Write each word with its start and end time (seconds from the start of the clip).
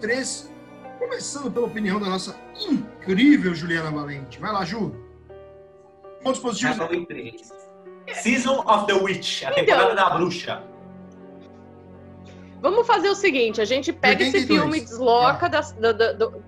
3, 0.00 0.52
começando 0.98 1.50
pela 1.50 1.66
opinião 1.66 1.98
da 2.00 2.06
nossa 2.06 2.38
incrível 2.70 3.54
Juliana 3.54 3.90
Valente. 3.90 4.38
Vai 4.40 4.52
lá, 4.52 4.64
Ju. 4.64 4.94
Pontos 6.22 6.40
positivos. 6.40 6.76
Halloween 6.76 7.04
3. 7.04 7.52
Season 8.14 8.60
of 8.66 8.86
the 8.86 8.94
Witch, 8.94 9.44
a 9.44 9.50
temporada 9.52 9.92
Então. 9.92 9.94
da 10.08 10.10
bruxa. 10.16 10.62
Vamos 12.60 12.86
fazer 12.86 13.08
o 13.10 13.14
seguinte: 13.14 13.60
a 13.60 13.64
gente 13.64 13.92
pega 13.92 14.22
esse 14.24 14.38
82. 14.38 14.60
filme, 14.60 14.80
desloca 14.80 15.48
das- 15.48 15.72
do, 15.72 15.92
do- 15.94 16.16
do- 16.18 16.44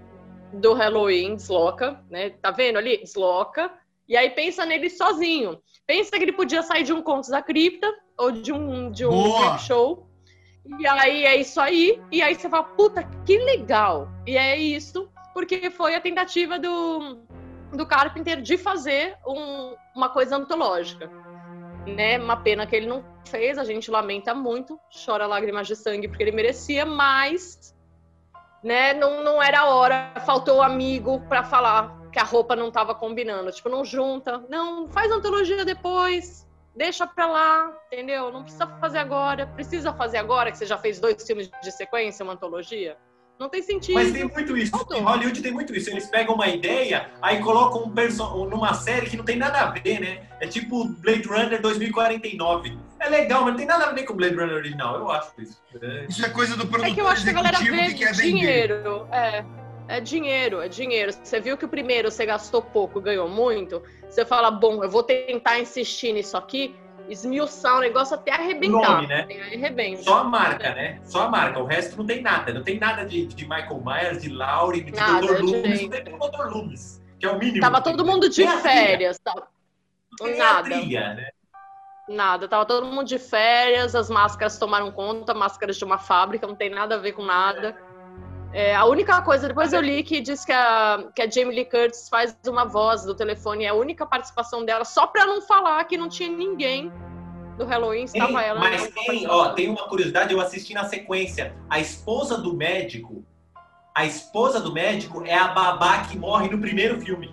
do 0.54 0.72
Halloween, 0.75 1.36
desloca, 1.36 2.00
né? 2.11 2.30
Tá 2.30 2.50
vendo 2.50 2.79
ali? 2.79 2.98
Desloca. 2.98 3.71
E 4.08 4.17
aí 4.17 4.30
pensa 4.30 4.64
nele 4.67 4.90
sozinho. 4.90 5.58
Pensa 5.86 6.11
que 6.12 6.22
ele 6.25 6.32
podia 6.32 6.62
sair 6.62 6.82
de 6.82 6.93
um 6.93 7.00
Contos 7.03 7.29
da 7.30 7.40
Cripta 7.40 7.86
ou 8.18 8.32
de 8.32 8.53
um, 8.53 8.90
de 8.90 9.07
um 9.07 9.58
show. 9.58 10.10
E 10.79 10.87
aí 10.87 11.25
é 11.25 11.37
isso 11.37 11.61
aí. 11.61 12.03
E 12.11 12.23
aí 12.23 12.35
você 12.35 12.49
fala, 12.49 12.64
puta, 12.64 13.03
que 13.25 13.37
legal. 13.39 14.09
E 14.27 14.37
é 14.37 14.57
isso, 14.59 15.09
porque 15.35 15.71
foi 15.71 15.95
a 15.95 16.00
tentativa 16.00 16.59
do, 16.59 17.19
do 17.73 17.86
Carpenter 17.86 18.41
de 18.41 18.57
fazer 18.59 19.17
um- 19.27 19.75
uma 19.95 20.09
coisa 20.09 20.36
antológica 20.36 21.11
né? 21.86 22.19
Uma 22.19 22.36
pena 22.36 22.67
que 22.67 22.77
ele 22.77 22.86
não 22.86 23.05
fez, 23.27 23.59
a 23.59 23.64
gente 23.64 23.91
lamenta 23.91 24.35
muito, 24.35 24.79
chora 25.05 25.27
lágrimas 25.27 25.67
de 25.67 25.77
sangue 25.77 26.09
porque 26.09 26.23
ele 26.23 26.33
merecia, 26.33 26.85
mas 26.85 27.75
né, 28.63 28.93
não, 28.93 29.25
não 29.25 29.43
era 29.43 29.61
a 29.61 29.67
hora, 29.75 30.13
faltou 30.27 30.58
o 30.58 30.63
amigo 30.63 31.21
pra 31.29 31.43
falar 31.43 31.99
que 32.12 32.19
a 32.19 32.25
roupa 32.25 32.55
não 32.56 32.70
tava 32.70 32.95
combinando, 32.95 33.50
tipo, 33.53 33.69
não 33.69 33.84
junta, 33.84 34.45
não, 34.48 34.89
faz 34.89 35.11
antologia 35.11 35.64
depois, 35.64 36.47
deixa 36.81 37.06
pra 37.06 37.27
lá, 37.27 37.70
entendeu? 37.92 38.33
Não 38.33 38.42
precisa 38.42 38.67
fazer 38.81 38.97
agora, 38.97 39.47
precisa 39.48 39.92
fazer 39.92 40.17
agora 40.17 40.50
que 40.50 40.56
você 40.56 40.64
já 40.64 40.78
fez 40.78 40.98
dois 40.98 41.23
filmes 41.27 41.50
de 41.62 41.70
sequência, 41.73 42.25
uma 42.25 42.33
antologia? 42.33 42.97
Não 43.39 43.50
tem 43.50 43.62
sentido. 43.62 43.95
Mas 43.95 44.12
tem 44.12 44.25
muito 44.25 44.56
isso. 44.56 44.73
Em 44.91 45.03
Hollywood 45.03 45.42
tem 45.42 45.53
muito 45.53 45.75
isso. 45.75 45.91
Eles 45.91 46.06
pegam 46.06 46.34
uma 46.34 46.48
ideia, 46.48 47.11
aí 47.20 47.41
colocam 47.42 47.84
um 47.84 47.91
perso 47.91 48.25
numa 48.47 48.73
série 48.73 49.11
que 49.11 49.17
não 49.17 49.25
tem 49.25 49.36
nada 49.36 49.61
a 49.61 49.70
ver, 49.70 50.01
né? 50.01 50.27
É 50.41 50.47
tipo 50.47 50.86
Blade 51.01 51.27
Runner 51.28 51.61
2049. 51.61 52.78
É 52.98 53.08
legal, 53.08 53.42
mas 53.42 53.53
não 53.53 53.58
tem 53.58 53.67
nada 53.67 53.86
a 53.86 53.92
ver 53.92 54.05
com 54.05 54.14
Blade 54.14 54.34
Runner 54.34 54.56
original. 54.56 54.97
Eu 54.97 55.11
acho 55.11 55.33
isso. 55.39 55.61
É. 55.81 56.06
Isso 56.08 56.25
é 56.25 56.31
coisa 56.31 56.56
do 56.56 56.67
produtor 56.67 56.91
É 56.91 56.95
que 56.95 57.01
eu 57.01 57.08
acho 57.08 57.25
que 57.25 57.31
a 57.31 57.33
galera 57.34 57.58
vê 57.58 57.86
que 57.89 57.95
quer 57.95 58.14
vender. 58.14 58.23
dinheiro. 58.23 59.06
É. 59.11 59.45
É 59.91 59.98
dinheiro, 59.98 60.60
é 60.60 60.69
dinheiro. 60.69 61.12
Você 61.12 61.41
viu 61.41 61.58
que 61.58 61.64
o 61.64 61.69
primeiro 61.69 62.12
você 62.12 62.24
gastou 62.24 62.62
pouco, 62.62 63.00
ganhou 63.00 63.28
muito. 63.28 63.83
Você 64.08 64.24
fala, 64.24 64.48
bom, 64.48 64.84
eu 64.84 64.88
vou 64.88 65.02
tentar 65.02 65.58
insistir 65.58 66.12
nisso 66.12 66.36
aqui, 66.36 66.77
esmiuçar 67.08 67.77
o 67.77 67.80
negócio 67.80 68.14
até 68.14 68.30
arrebentar. 68.30 68.88
nome, 68.88 69.08
né? 69.08 69.27
Arrebenta. 69.52 70.05
Só 70.05 70.18
a 70.18 70.24
marca, 70.24 70.72
né? 70.77 71.00
Só 71.02 71.22
a 71.22 71.28
marca. 71.28 71.58
O 71.58 71.64
resto 71.64 71.96
não 71.96 72.06
tem 72.06 72.22
nada. 72.22 72.55
Não 72.55 72.62
tem 72.62 72.78
nada 72.78 73.05
de, 73.05 73.27
de 73.27 73.42
Michael 73.42 73.83
Myers, 73.84 74.22
de 74.22 74.28
Laurie, 74.28 74.84
de 74.84 74.92
Nada, 74.92 75.27
Dr. 75.27 75.42
Loomis. 75.42 75.83
Não 75.83 75.88
tem 75.91 76.05
Dr. 76.05 76.46
Loomis, 76.52 77.02
que 77.18 77.27
é 77.27 77.30
o 77.33 77.36
mínimo. 77.36 77.61
Tava 77.61 77.80
todo 77.80 78.05
mundo 78.06 78.28
de 78.28 78.44
Nem 78.44 78.58
férias. 78.58 79.18
Tava... 79.18 79.48
Tem 80.18 80.30
nem 80.30 80.41
a 80.41 80.44
Nada. 80.44 80.70
trilha, 80.70 81.14
né? 81.14 81.28
Nada, 82.08 82.48
tava 82.48 82.64
todo 82.64 82.86
mundo 82.86 83.05
de 83.05 83.18
férias, 83.18 83.94
as 83.94 84.11
máscaras 84.11 84.58
tomaram 84.58 84.91
conta, 84.91 85.34
máscaras 85.34 85.77
de 85.77 85.84
uma 85.84 85.98
fábrica, 85.98 86.44
não 86.46 86.56
tem 86.56 86.68
nada 86.68 86.96
a 86.96 86.98
ver 86.98 87.12
com 87.12 87.24
nada. 87.24 87.77
É, 88.52 88.74
a 88.74 88.84
única 88.84 89.22
coisa, 89.22 89.46
depois 89.46 89.72
eu 89.72 89.80
li 89.80 90.02
que 90.02 90.20
diz 90.20 90.44
que 90.44 90.52
a, 90.52 91.04
que 91.14 91.22
a 91.22 91.30
Jamie 91.30 91.54
Lee 91.54 91.64
Curtis 91.64 92.08
faz 92.08 92.36
uma 92.46 92.64
voz 92.64 93.04
do 93.04 93.14
telefone, 93.14 93.64
é 93.64 93.68
a 93.68 93.74
única 93.74 94.04
participação 94.04 94.64
dela, 94.64 94.84
só 94.84 95.06
pra 95.06 95.24
não 95.24 95.40
falar 95.40 95.84
que 95.84 95.96
não 95.96 96.08
tinha 96.08 96.28
ninguém 96.28 96.92
do 97.56 97.64
Halloween, 97.64 98.06
Tem, 98.06 98.20
estava 98.20 98.42
ela. 98.42 98.58
mas 98.58 98.88
tem, 98.88 99.28
ó, 99.28 99.50
tem 99.50 99.68
uma 99.68 99.86
curiosidade, 99.88 100.32
eu 100.32 100.40
assisti 100.40 100.74
na 100.74 100.84
sequência. 100.84 101.55
A 101.68 101.78
esposa 101.78 102.39
do 102.39 102.55
médico, 102.55 103.24
a 103.94 104.05
esposa 104.05 104.58
do 104.58 104.72
médico 104.72 105.24
é 105.24 105.34
a 105.34 105.48
babá 105.48 106.00
que 106.05 106.18
morre 106.18 106.48
no 106.48 106.58
primeiro 106.58 107.00
filme. 107.00 107.33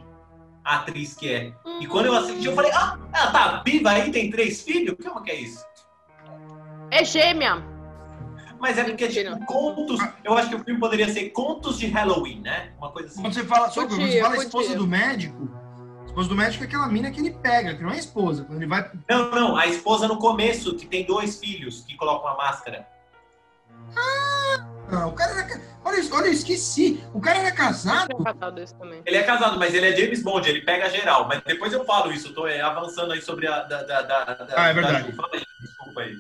A 0.64 0.78
atriz 0.78 1.16
que 1.16 1.34
é. 1.34 1.54
E 1.80 1.88
quando 1.88 2.08
eu 2.08 2.14
assisti, 2.14 2.46
eu 2.46 2.54
falei, 2.54 2.72
ah, 2.74 3.00
ela 3.14 3.32
tá 3.32 3.64
viva 3.66 3.90
aí, 3.90 4.12
tem 4.12 4.30
três 4.30 4.62
filhos? 4.62 4.98
Como 5.02 5.24
que 5.24 5.32
é 5.32 5.36
isso? 5.36 5.66
É 6.92 7.06
gêmea. 7.06 7.77
Mas 8.60 8.78
é 8.78 8.84
porque 8.84 9.04
é 9.06 9.08
tipo 9.08 9.46
contos. 9.46 10.00
Eu 10.24 10.34
acho 10.38 10.50
que 10.50 10.56
o 10.56 10.64
filme 10.64 10.80
poderia 10.80 11.08
ser 11.10 11.30
contos 11.30 11.78
de 11.78 11.88
Halloween, 11.88 12.42
né? 12.42 12.72
Uma 12.78 12.92
coisa 12.92 13.10
assim. 13.10 13.22
Quando 13.22 13.34
você 13.34 13.44
fala, 13.44 13.70
só, 13.70 13.86
quando 13.88 14.02
você 14.02 14.22
fala 14.22 14.34
a 14.36 14.38
esposa 14.38 14.76
do 14.76 14.88
médico, 14.88 15.50
a 16.02 16.06
esposa 16.08 16.30
do 16.30 16.36
médico 16.36 16.64
é 16.64 16.68
aquela 16.68 16.88
mina 16.88 17.12
que 17.12 17.20
ele 17.20 17.32
pega, 17.32 17.76
que 17.76 17.84
não 17.84 17.92
é 17.92 17.98
esposa. 17.98 18.44
Quando 18.44 18.58
ele 18.60 18.68
vai. 18.68 18.90
Não, 19.10 19.30
não, 19.32 19.56
a 19.58 19.68
esposa 19.68 20.08
no 20.08 20.18
começo, 20.18 20.76
que 20.76 20.86
tem 20.88 21.06
dois 21.06 21.40
filhos 21.40 21.82
que 21.88 21.96
colocam 21.96 22.30
a 22.30 22.36
máscara. 22.38 22.88
Não, 24.90 25.10
o 25.10 25.14
cara 25.14 25.34
era. 25.34 25.62
Olha, 25.84 26.00
olha, 26.14 26.28
eu 26.28 26.32
esqueci. 26.34 27.04
O 27.14 27.20
cara 27.20 27.40
era 27.40 27.52
casado. 27.52 28.16
Catado 28.24 28.62
isso 28.62 28.74
também. 28.76 29.02
Ele 29.06 29.18
é 29.18 29.24
casado, 29.24 29.58
mas 29.60 29.74
ele 29.74 29.88
é 29.88 29.96
James 29.96 30.22
Bond, 30.24 30.48
ele 30.50 30.62
pega 30.62 30.90
geral. 30.90 31.28
Mas 31.28 31.42
depois 31.46 31.72
eu 31.74 31.84
falo 31.86 32.12
isso, 32.12 32.28
eu 32.30 32.34
tô 32.34 32.48
é, 32.48 32.62
avançando 32.62 33.12
aí 33.12 33.22
sobre 33.22 33.48
a. 33.48 33.64
Da, 33.64 33.84
da, 33.84 34.02
da, 34.02 34.24
da- 34.24 34.48
Ah, 34.58 34.70
é 34.70 34.74
da- 34.74 34.82
verdade. 34.82 35.12
Fala 35.14 35.30
aí, 35.34 35.44
desculpa 35.62 36.02
aí. 36.02 36.16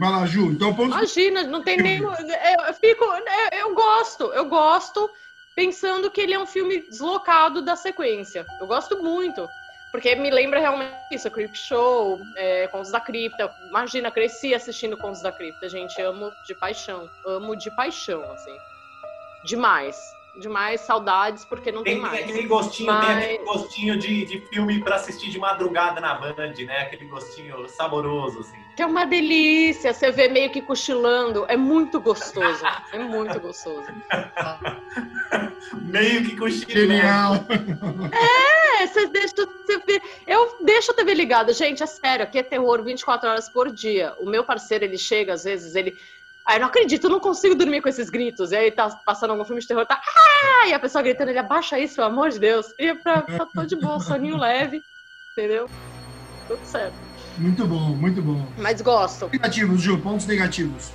Vai 0.00 0.10
lá, 0.10 0.24
Ju. 0.24 0.50
Então, 0.50 0.74
ponto. 0.74 0.96
Imagina, 0.96 1.42
não 1.42 1.62
tem 1.62 1.76
nem. 1.76 1.98
Eu, 1.98 2.10
eu 2.10 2.74
fico. 2.74 3.04
Eu, 3.04 3.58
eu 3.58 3.74
gosto, 3.74 4.32
eu 4.32 4.46
gosto 4.46 5.10
pensando 5.54 6.10
que 6.10 6.22
ele 6.22 6.32
é 6.32 6.38
um 6.38 6.46
filme 6.46 6.80
deslocado 6.88 7.60
da 7.60 7.76
sequência. 7.76 8.46
Eu 8.58 8.66
gosto 8.66 9.02
muito. 9.02 9.46
Porque 9.92 10.14
me 10.14 10.30
lembra 10.30 10.58
realmente 10.58 10.94
isso, 11.10 11.30
Creep 11.30 11.54
Show, 11.54 12.18
é, 12.34 12.66
Contos 12.68 12.90
da 12.90 12.98
Cripta. 13.00 13.52
Imagina, 13.68 14.10
cresci 14.10 14.54
assistindo 14.54 14.96
Contos 14.96 15.20
da 15.20 15.32
Cripta, 15.32 15.68
gente. 15.68 16.00
Amo 16.00 16.32
de 16.46 16.54
paixão. 16.54 17.10
Amo 17.26 17.54
de 17.54 17.70
paixão, 17.76 18.22
assim. 18.32 18.56
Demais. 19.44 20.00
Demais, 20.38 20.80
saudades, 20.82 21.44
porque 21.44 21.70
não 21.72 21.82
tem, 21.82 21.94
Tem, 21.94 22.02
tem 22.02 22.10
mais. 22.10 22.24
aquele 22.24 22.46
gostinho, 22.46 22.92
Mas- 22.92 23.06
tem 23.06 23.16
aquele 23.34 23.44
gostinho 23.44 23.98
de, 23.98 24.24
de 24.24 24.40
filme 24.46 24.80
pra 24.82 24.96
assistir 24.96 25.28
de 25.30 25.38
madrugada 25.38 26.00
na 26.00 26.14
Band, 26.14 26.34
né? 26.66 26.78
Aquele 26.82 27.06
gostinho 27.06 27.68
saboroso, 27.68 28.40
assim. 28.40 28.56
Que 28.76 28.82
é 28.82 28.86
uma 28.86 29.04
delícia, 29.04 29.92
você 29.92 30.10
vê 30.10 30.28
meio 30.28 30.50
que 30.50 30.62
cochilando. 30.62 31.44
É 31.48 31.56
muito 31.56 32.00
gostoso. 32.00 32.64
É 32.92 32.98
muito 32.98 33.38
gostoso. 33.40 33.86
Meio 35.82 36.24
que 36.24 36.36
cochilando. 36.36 36.72
Genial. 36.72 37.34
É, 38.12 38.86
você 38.86 39.06
deixa 39.08 39.34
você 39.36 39.78
ver. 39.86 40.02
Eu 40.26 40.58
deixo 40.64 40.90
a 40.90 40.94
TV 40.94 41.14
ligada, 41.14 41.52
gente, 41.52 41.82
é 41.82 41.86
sério, 41.86 42.24
aqui 42.24 42.38
é 42.38 42.42
terror 42.42 42.82
24 42.82 43.28
horas 43.28 43.48
por 43.48 43.70
dia. 43.70 44.14
O 44.20 44.26
meu 44.28 44.44
parceiro, 44.44 44.84
ele 44.84 44.98
chega, 44.98 45.32
às 45.34 45.44
vezes, 45.44 45.74
ele. 45.74 45.96
Eu 46.54 46.60
não 46.60 46.68
acredito, 46.68 47.04
eu 47.04 47.10
não 47.10 47.20
consigo 47.20 47.54
dormir 47.54 47.80
com 47.80 47.88
esses 47.88 48.10
gritos. 48.10 48.52
E 48.52 48.56
aí 48.56 48.70
tá 48.70 48.88
passando 49.04 49.30
algum 49.30 49.44
filme 49.44 49.60
de 49.60 49.68
terror, 49.68 49.86
tá. 49.86 50.00
Ah! 50.00 50.66
E 50.66 50.74
a 50.74 50.78
pessoa 50.78 51.02
gritando, 51.02 51.30
ele 51.30 51.38
abaixa 51.38 51.78
isso, 51.78 51.96
pelo 51.96 52.08
amor 52.08 52.30
de 52.30 52.38
Deus. 52.38 52.66
E 52.78 52.86
é 52.86 52.94
pra, 52.94 53.22
pra 53.22 53.46
tô 53.46 53.64
de 53.64 53.76
boa, 53.76 54.00
soninho 54.00 54.36
leve, 54.36 54.82
entendeu? 55.32 55.68
Tudo 56.48 56.64
certo. 56.64 56.94
Muito 57.38 57.66
bom, 57.66 57.90
muito 57.90 58.20
bom. 58.20 58.46
Mas 58.58 58.80
gosto. 58.80 59.28
Negativos, 59.32 59.80
Ju. 59.80 59.98
Pontos 59.98 60.26
negativos. 60.26 60.92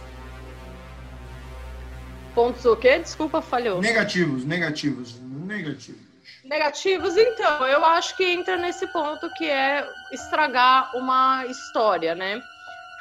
Pontos 2.35 2.65
o 2.65 2.75
quê? 2.75 2.99
Desculpa, 2.99 3.41
falhou. 3.41 3.81
Negativos, 3.81 4.43
negativos, 4.43 5.19
negativos. 5.21 6.01
Negativos, 6.43 7.15
então, 7.17 7.65
eu 7.65 7.83
acho 7.85 8.15
que 8.17 8.23
entra 8.23 8.57
nesse 8.57 8.85
ponto 8.87 9.29
que 9.35 9.49
é 9.49 9.87
estragar 10.11 10.95
uma 10.95 11.45
história, 11.45 12.13
né? 12.13 12.41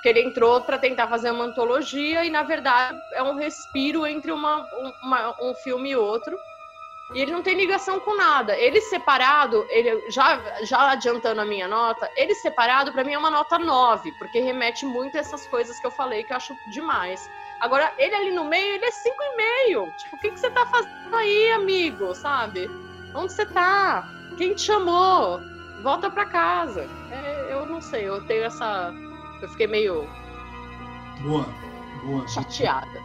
Porque 0.04 0.19
ele 0.19 0.28
entrou 0.28 0.60
para 0.60 0.76
tentar 0.76 1.09
fazer 1.09 1.31
uma 1.31 1.44
antologia 1.47 2.26
e, 2.26 2.28
na 2.31 2.42
verdade, 2.42 3.00
é 3.12 3.22
um 3.22 3.37
respiro 3.37 4.06
entre 4.06 4.31
uma, 4.32 4.59
um- 4.75 4.92
uma- 5.03 5.34
um 5.42 5.54
filme 5.54 5.92
e 5.92 5.97
outro. 5.97 6.37
E 7.15 7.22
ele 7.22 7.32
não 7.32 7.42
tem 7.42 7.54
ligação 7.56 7.98
com 8.00 8.14
nada. 8.14 8.54
Ele 8.54 8.82
separado, 8.82 9.64
ele 9.70 10.10
já, 10.10 10.38
já 10.62 10.90
adiantando 10.90 11.40
a 11.40 11.44
minha 11.46 11.67
nota, 11.67 12.11
ele 12.17 12.34
separado, 12.34 12.93
para 12.93 13.02
mim, 13.02 13.14
é 13.14 13.19
uma 13.19 13.31
nota 13.31 13.58
9, 13.58 14.12
porque 14.19 14.40
remete 14.40 14.84
muito 14.84 15.17
a 15.17 15.20
essas 15.20 15.46
coisas 15.46 15.81
que 15.81 15.87
eu 15.87 15.90
falei 15.90 16.23
que 16.23 16.34
eu 16.34 16.37
acho 16.37 16.55
demais. 16.70 17.26
Agora, 17.58 17.90
ele 17.96 18.14
ali 18.14 18.31
no 18.31 18.44
meio, 18.44 18.75
ele 18.75 18.84
é 18.84 18.90
5,5. 18.90 19.90
Tipo, 19.96 20.17
o 20.17 20.19
que, 20.19 20.32
que 20.32 20.38
você 20.38 20.50
tá 20.50 20.67
fazendo 20.67 21.17
aí, 21.17 21.50
amigo? 21.52 22.14
Sabe? 22.14 22.69
Onde 23.14 23.32
você 23.32 23.46
tá? 23.46 24.06
Quem 24.37 24.52
te 24.52 24.61
chamou? 24.61 25.40
Volta 25.82 26.11
pra 26.11 26.26
casa. 26.26 26.87
É, 27.11 27.55
eu 27.55 27.64
não 27.64 27.81
sei, 27.81 28.06
eu 28.06 28.23
tenho 28.26 28.44
essa. 28.44 28.93
Eu 29.42 29.48
fiquei 29.48 29.66
meio 29.66 30.08
Boa, 31.20 31.46
boa. 32.02 32.26
chateada. 32.28 33.02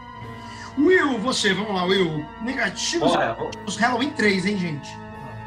Will, 0.78 1.18
você, 1.20 1.54
vamos 1.54 1.74
lá, 1.76 1.84
Will. 1.84 2.26
Negativos 2.42 3.12
Bora, 3.12 3.38
os 3.66 3.76
Halloween 3.78 4.12
3, 4.12 4.46
hein, 4.46 4.58
gente? 4.58 4.90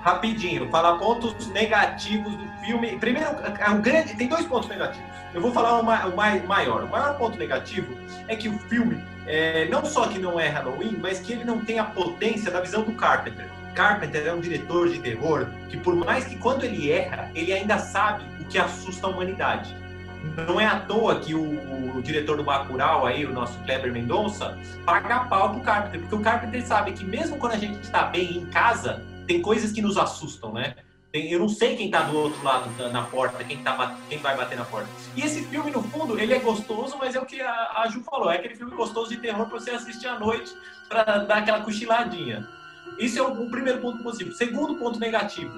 rapidinho, 0.02 0.68
falar 0.68 0.98
pontos 0.98 1.46
negativos 1.50 2.34
do 2.34 2.44
filme. 2.64 2.98
Primeiro, 2.98 3.28
é 3.60 3.70
um 3.70 3.80
grande, 3.80 4.16
tem 4.16 4.26
dois 4.26 4.44
pontos 4.46 4.68
negativos. 4.68 5.08
Eu 5.32 5.40
vou 5.40 5.52
falar 5.52 5.78
o, 5.78 5.84
ma- 5.84 6.06
o 6.06 6.16
mai- 6.16 6.40
maior. 6.44 6.82
O 6.82 6.88
maior 6.88 7.16
ponto 7.16 7.38
negativo 7.38 7.96
é 8.26 8.34
que 8.34 8.48
o 8.48 8.58
filme, 8.58 9.00
é, 9.28 9.66
não 9.68 9.84
só 9.84 10.08
que 10.08 10.18
não 10.18 10.40
é 10.40 10.48
Halloween, 10.48 10.98
mas 11.00 11.20
que 11.20 11.32
ele 11.32 11.44
não 11.44 11.64
tem 11.64 11.78
a 11.78 11.84
potência 11.84 12.50
da 12.50 12.60
visão 12.60 12.82
do 12.82 12.90
Carpenter. 12.94 13.48
Carpenter 13.76 14.26
é 14.26 14.32
um 14.34 14.40
diretor 14.40 14.88
de 14.88 14.98
terror 14.98 15.46
que, 15.70 15.76
por 15.76 15.94
mais 15.94 16.24
que 16.24 16.34
quando 16.36 16.64
ele 16.64 16.90
erra, 16.90 17.30
ele 17.32 17.52
ainda 17.52 17.78
sabe 17.78 18.24
o 18.40 18.44
que 18.46 18.58
assusta 18.58 19.06
a 19.06 19.10
humanidade. 19.10 19.72
Não 20.48 20.60
é 20.60 20.66
à 20.66 20.80
toa 20.80 21.20
que 21.20 21.34
o, 21.34 21.96
o 21.96 22.02
diretor 22.02 22.36
do 22.36 22.44
Bacurau, 22.44 23.06
aí, 23.06 23.26
o 23.26 23.32
nosso 23.32 23.58
Kleber 23.60 23.92
Mendonça, 23.92 24.58
paga 24.84 25.24
pau 25.24 25.50
pro 25.50 25.60
Carpenter, 25.60 26.00
porque 26.00 26.14
o 26.14 26.20
Carpenter 26.20 26.66
sabe 26.66 26.92
que 26.92 27.04
mesmo 27.04 27.36
quando 27.38 27.52
a 27.52 27.58
gente 27.58 27.80
está 27.80 28.04
bem 28.04 28.38
em 28.38 28.46
casa, 28.46 29.04
tem 29.26 29.42
coisas 29.42 29.72
que 29.72 29.82
nos 29.82 29.98
assustam, 29.98 30.52
né? 30.52 30.74
Eu 31.12 31.38
não 31.38 31.48
sei 31.48 31.76
quem 31.76 31.90
tá 31.90 32.02
do 32.02 32.16
outro 32.16 32.42
lado 32.42 32.70
na 32.90 33.02
porta, 33.02 33.44
quem, 33.44 33.58
tá, 33.58 33.96
quem 34.08 34.16
vai 34.18 34.34
bater 34.34 34.56
na 34.56 34.64
porta. 34.64 34.88
E 35.14 35.20
esse 35.20 35.44
filme, 35.44 35.70
no 35.70 35.82
fundo, 35.82 36.18
ele 36.18 36.32
é 36.32 36.38
gostoso, 36.38 36.96
mas 36.98 37.14
é 37.14 37.20
o 37.20 37.26
que 37.26 37.38
a, 37.38 37.82
a 37.82 37.88
Ju 37.88 38.02
falou, 38.02 38.30
é 38.30 38.36
aquele 38.36 38.54
filme 38.54 38.74
gostoso 38.74 39.10
de 39.10 39.18
terror 39.18 39.46
pra 39.46 39.60
você 39.60 39.72
assistir 39.72 40.06
à 40.06 40.18
noite, 40.18 40.50
para 40.88 41.18
dar 41.18 41.38
aquela 41.38 41.60
cochiladinha. 41.60 42.48
Isso 42.98 43.18
é 43.18 43.22
o, 43.22 43.42
o 43.42 43.50
primeiro 43.50 43.80
ponto 43.80 44.02
positivo. 44.02 44.32
Segundo 44.32 44.76
ponto 44.76 44.98
negativo, 44.98 45.52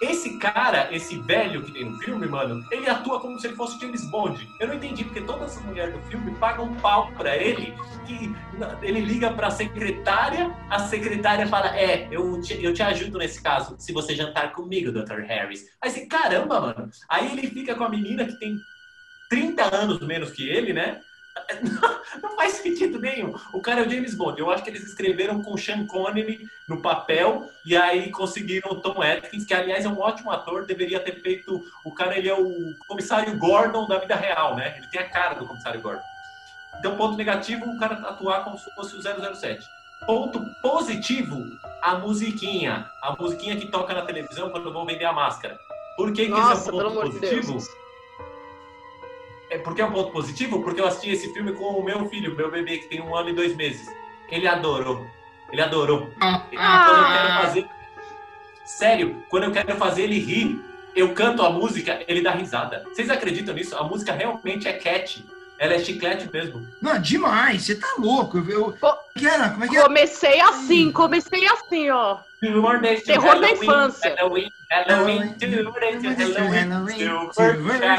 esse 0.00 0.38
cara, 0.38 0.88
esse 0.94 1.18
velho 1.18 1.62
que 1.62 1.72
tem 1.72 1.84
no 1.84 1.98
filme, 1.98 2.26
mano, 2.26 2.64
ele 2.70 2.88
atua 2.88 3.20
como 3.20 3.38
se 3.38 3.46
ele 3.46 3.56
fosse 3.56 3.78
James 3.78 4.04
Bond. 4.10 4.48
Eu 4.58 4.68
não 4.68 4.74
entendi, 4.74 5.04
porque 5.04 5.20
todas 5.20 5.56
as 5.56 5.64
mulheres 5.64 5.94
do 5.94 6.00
filme 6.08 6.34
pagam 6.36 6.64
um 6.66 6.74
pau 6.76 7.12
pra 7.12 7.36
ele, 7.36 7.74
que 8.06 8.34
ele 8.82 9.00
liga 9.00 9.30
pra 9.32 9.50
secretária, 9.50 10.50
a 10.70 10.78
secretária 10.80 11.46
fala, 11.46 11.76
é, 11.76 12.08
eu 12.10 12.40
te, 12.40 12.62
eu 12.62 12.72
te 12.72 12.82
ajudo 12.82 13.18
nesse 13.18 13.42
caso, 13.42 13.76
se 13.78 13.92
você 13.92 14.14
jantar 14.14 14.52
comigo, 14.52 14.90
Dr. 14.90 15.20
Harris. 15.20 15.66
Aí 15.82 16.06
caramba, 16.06 16.60
mano. 16.60 16.90
Aí 17.08 17.32
ele 17.32 17.48
fica 17.48 17.74
com 17.74 17.84
a 17.84 17.88
menina 17.88 18.24
que 18.24 18.38
tem 18.38 18.56
30 19.28 19.74
anos 19.74 20.00
menos 20.00 20.30
que 20.30 20.48
ele, 20.48 20.72
né? 20.72 21.00
Não, 22.22 22.36
faz 22.36 22.54
sentido 22.54 22.98
nenhum. 22.98 23.34
O 23.52 23.60
cara 23.60 23.82
é 23.82 23.86
o 23.86 23.90
James 23.90 24.14
Bond. 24.14 24.38
Eu 24.38 24.50
acho 24.50 24.62
que 24.62 24.70
eles 24.70 24.84
escreveram 24.84 25.42
com 25.42 25.56
Sean 25.56 25.86
Connery 25.86 26.46
no 26.68 26.80
papel 26.80 27.48
e 27.64 27.76
aí 27.76 28.10
conseguiram 28.10 28.72
o 28.72 28.80
Tom 28.80 29.02
Atkins, 29.02 29.44
que 29.44 29.54
aliás 29.54 29.84
é 29.84 29.88
um 29.88 29.98
ótimo 29.98 30.30
ator, 30.30 30.66
deveria 30.66 31.00
ter 31.00 31.20
feito. 31.20 31.62
O 31.84 31.92
cara 31.92 32.16
ele 32.16 32.28
é 32.28 32.34
o 32.34 32.74
comissário 32.86 33.36
Gordon 33.38 33.86
da 33.86 33.98
vida 33.98 34.14
real, 34.14 34.56
né? 34.56 34.74
Ele 34.76 34.86
tem 34.88 35.00
a 35.00 35.08
cara 35.08 35.34
do 35.34 35.46
comissário 35.46 35.80
Gordon. 35.80 36.02
Então, 36.78 36.96
ponto 36.96 37.16
negativo, 37.16 37.66
o 37.66 37.78
cara 37.78 37.94
atuar 38.08 38.42
como 38.44 38.58
se 38.58 38.74
fosse 38.74 38.96
o 38.96 39.02
007. 39.34 39.66
Ponto 40.06 40.42
positivo, 40.62 41.44
a 41.82 41.96
musiquinha. 41.96 42.86
A 43.02 43.14
musiquinha 43.18 43.56
que 43.56 43.66
toca 43.66 43.92
na 43.92 44.02
televisão 44.02 44.48
quando 44.50 44.72
vão 44.72 44.86
vender 44.86 45.04
a 45.04 45.12
máscara. 45.12 45.58
Por 45.96 46.12
que, 46.12 46.26
Nossa, 46.28 46.52
que 46.52 46.58
esse 46.58 46.70
é 46.70 46.72
um 46.72 46.78
ponto 46.78 47.00
positivo? 47.00 47.58
De 47.58 47.64
é, 49.50 49.58
por 49.58 49.74
que 49.74 49.82
é 49.82 49.84
um 49.84 49.92
ponto 49.92 50.12
positivo? 50.12 50.62
Porque 50.62 50.80
eu 50.80 50.86
assisti 50.86 51.10
esse 51.10 51.32
filme 51.32 51.52
com 51.52 51.64
o 51.64 51.84
meu 51.84 52.08
filho, 52.08 52.34
meu 52.36 52.50
bebê, 52.50 52.78
que 52.78 52.88
tem 52.88 53.02
um 53.02 53.14
ano 53.14 53.30
e 53.30 53.34
dois 53.34 53.54
meses. 53.56 53.88
Ele 54.30 54.46
adorou. 54.46 55.06
Ele 55.52 55.60
adorou. 55.60 56.10
Ah. 56.20 56.46
Quando 56.48 56.98
eu 56.98 57.08
quero 57.08 57.42
fazer. 57.42 57.68
Sério, 58.64 59.24
quando 59.28 59.44
eu 59.44 59.50
quero 59.50 59.74
fazer 59.74 60.02
ele 60.02 60.20
rir, 60.20 60.64
eu 60.94 61.12
canto 61.12 61.42
a 61.42 61.50
música, 61.50 62.00
ele 62.06 62.22
dá 62.22 62.30
risada. 62.30 62.84
Vocês 62.84 63.10
acreditam 63.10 63.52
nisso? 63.52 63.76
A 63.76 63.82
música 63.82 64.12
realmente 64.12 64.68
é 64.68 64.72
cat. 64.74 65.26
Ela 65.58 65.74
é 65.74 65.78
chiclete 65.78 66.30
mesmo. 66.32 66.66
Não, 66.80 66.98
demais. 66.98 67.64
Você 67.64 67.74
tá 67.74 67.88
louco. 67.98 68.38
Eu. 68.38 68.74
Que 69.14 69.26
era? 69.26 69.50
Como 69.50 69.64
é 69.64 69.68
que 69.68 69.76
era? 69.76 69.86
Comecei 69.86 70.40
assim, 70.40 70.90
comecei 70.90 71.46
assim, 71.48 71.90
ó. 71.90 72.18
Terror 72.40 72.80
da 72.80 73.50
infância. 73.50 74.14
Halloween, 74.16 74.50
Halloween, 74.70 75.34
Halloween, 75.38 76.00
Halloween, 76.22 76.68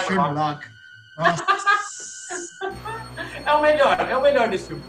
Halloween, 0.07 0.59
é 3.45 3.53
o 3.53 3.61
melhor, 3.61 4.09
é 4.09 4.17
o 4.17 4.21
melhor 4.21 4.49
desse 4.49 4.67
filme. 4.67 4.83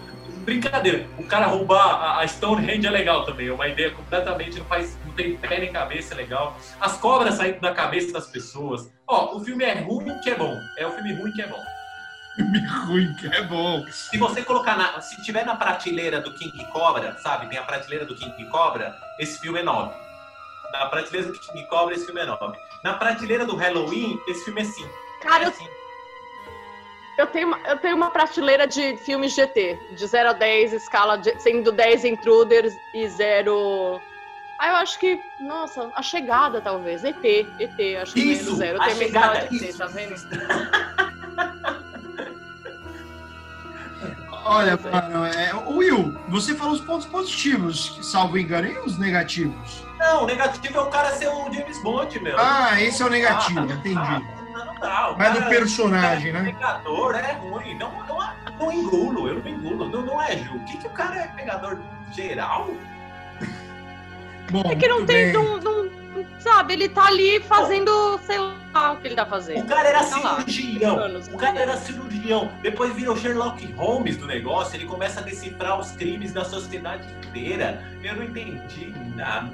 Brincadeira, 0.44 1.06
o 1.18 1.24
cara 1.24 1.46
roubar 1.46 2.18
a 2.18 2.26
Stonehenge 2.26 2.86
é 2.86 2.90
legal 2.90 3.24
também, 3.24 3.46
é 3.48 3.52
uma 3.52 3.68
ideia 3.68 3.92
completamente, 3.92 4.58
não, 4.58 4.66
faz, 4.66 4.98
não 5.04 5.12
tem 5.12 5.36
pé 5.36 5.60
nem 5.60 5.72
cabeça, 5.72 6.14
é 6.14 6.16
legal. 6.16 6.56
As 6.80 6.96
cobras 6.96 7.34
saindo 7.36 7.60
da 7.60 7.72
cabeça 7.72 8.12
das 8.12 8.26
pessoas. 8.26 8.90
Ó, 9.06 9.36
o 9.36 9.44
filme 9.44 9.64
é 9.64 9.74
ruim 9.74 10.18
que 10.20 10.30
é 10.30 10.34
bom, 10.34 10.58
é 10.78 10.86
o 10.86 10.92
filme 10.92 11.14
ruim 11.14 11.32
que 11.32 11.42
é 11.42 11.46
bom. 11.46 11.62
Filme 12.34 12.66
ruim 12.66 13.14
que 13.14 13.26
é 13.26 13.42
bom. 13.42 13.84
Se 13.90 14.18
você 14.18 14.42
colocar 14.42 14.76
na. 14.76 15.00
Se 15.00 15.22
tiver 15.22 15.44
na 15.44 15.54
prateleira 15.54 16.20
do 16.20 16.32
King 16.34 16.64
Cobra, 16.72 17.16
sabe? 17.18 17.46
Tem 17.46 17.58
a 17.58 17.62
prateleira 17.62 18.06
do 18.06 18.16
King 18.16 18.44
Cobra, 18.46 18.96
esse 19.18 19.38
filme 19.38 19.60
é 19.60 19.62
9. 19.62 19.94
Na 20.72 20.86
prateleira 20.86 21.30
do 21.30 21.38
King 21.38 21.66
Cobra, 21.66 21.94
esse 21.94 22.06
filme 22.06 22.20
é 22.20 22.26
9. 22.26 22.58
Na 22.82 22.94
prateleira 22.94 23.44
do 23.44 23.54
Halloween, 23.54 24.18
esse 24.26 24.44
filme 24.44 24.62
é 24.62 24.64
5. 24.64 24.88
Cara, 25.22 25.44
é 25.44 25.46
eu, 25.46 25.52
eu 27.18 27.26
tenho, 27.26 27.54
eu 27.66 27.78
tenho 27.78 27.96
uma 27.96 28.10
prateleira 28.10 28.66
de 28.66 28.96
filmes 28.96 29.32
GT, 29.32 29.78
de 29.92 30.06
0 30.06 30.30
a 30.30 30.32
10, 30.32 30.72
escala 30.72 31.16
de, 31.16 31.38
sendo 31.40 31.70
10 31.70 32.04
intruders 32.04 32.74
e 32.94 33.08
0. 33.08 34.00
Ah, 34.58 34.68
eu 34.68 34.76
acho 34.76 34.98
que, 34.98 35.20
nossa, 35.40 35.90
a 35.94 36.02
chegada 36.02 36.60
talvez. 36.60 37.04
ET, 37.04 37.24
ET, 37.24 37.96
acho 38.00 38.14
que 38.14 38.20
isso, 38.20 38.54
zero. 38.56 38.78
Eu 38.78 38.84
tenho 38.84 38.96
chegada, 38.96 39.48
de 39.48 39.64
ET, 39.64 39.76
tá 39.76 39.86
vendo? 39.86 40.14
Olha, 44.44 44.76
mano, 44.76 45.24
é, 45.24 45.54
Will, 45.68 46.18
você 46.28 46.54
falou 46.54 46.74
os 46.74 46.80
pontos 46.80 47.06
positivos, 47.06 47.98
salvo 48.02 48.36
engano, 48.36 48.66
e 48.66 48.78
os 48.78 48.98
negativos? 48.98 49.84
Não, 49.98 50.24
o 50.24 50.26
negativo 50.26 50.78
é 50.78 50.80
o 50.80 50.86
cara 50.86 51.12
ser 51.12 51.28
o 51.28 51.52
James 51.52 51.80
Bond, 51.80 52.18
meu. 52.20 52.36
Ah, 52.36 52.80
esse 52.80 53.02
é 53.02 53.06
o 53.06 53.08
negativo, 53.08 53.60
ah, 53.60 53.64
entendi. 53.72 53.96
Ah, 53.96 54.20
tal. 54.92 55.16
Mas 55.16 55.34
do 55.34 55.48
personagem, 55.48 56.32
né? 56.32 56.44
Pegador 56.44 57.14
é 57.14 57.32
ruim. 57.32 57.78
Não, 57.78 57.90
não, 58.06 58.18
não 58.58 58.72
engulo, 58.72 59.28
eu 59.28 59.42
não 59.42 59.48
engulo. 59.50 59.88
Não, 59.88 60.02
não 60.02 60.22
é, 60.22 60.36
Ju. 60.36 60.56
O 60.56 60.64
que, 60.64 60.76
que 60.76 60.86
o 60.86 60.90
cara 60.90 61.16
é 61.16 61.26
pegador 61.28 61.78
geral? 62.12 62.70
Bom, 64.50 64.62
é 64.70 64.76
que 64.76 64.86
não 64.86 65.06
tem. 65.06 65.32
Não, 65.32 65.58
não, 65.58 65.90
sabe, 66.38 66.74
ele 66.74 66.88
tá 66.88 67.06
ali 67.06 67.40
fazendo, 67.40 68.18
sei 68.26 68.38
lá 68.38 68.92
o 68.92 68.96
que 68.98 69.08
ele 69.08 69.14
tá 69.14 69.24
fazendo. 69.24 69.64
O 69.64 69.66
cara 69.66 69.88
era 69.88 70.04
tá 70.04 70.04
cirurgião. 70.04 70.98
o 71.32 71.36
cara 71.38 71.58
era 71.58 71.76
cirurgião. 71.78 72.52
Depois 72.60 72.92
virou 72.94 73.16
Sherlock 73.16 73.72
Holmes 73.72 74.16
do 74.18 74.26
negócio. 74.26 74.76
Ele 74.76 74.84
começa 74.84 75.20
a 75.20 75.22
decifrar 75.22 75.78
os 75.80 75.92
crimes 75.92 76.32
da 76.32 76.44
sociedade 76.44 77.06
inteira. 77.26 77.82
Eu 78.02 78.16
não 78.16 78.24
entendi 78.24 78.92
nada. 79.14 79.50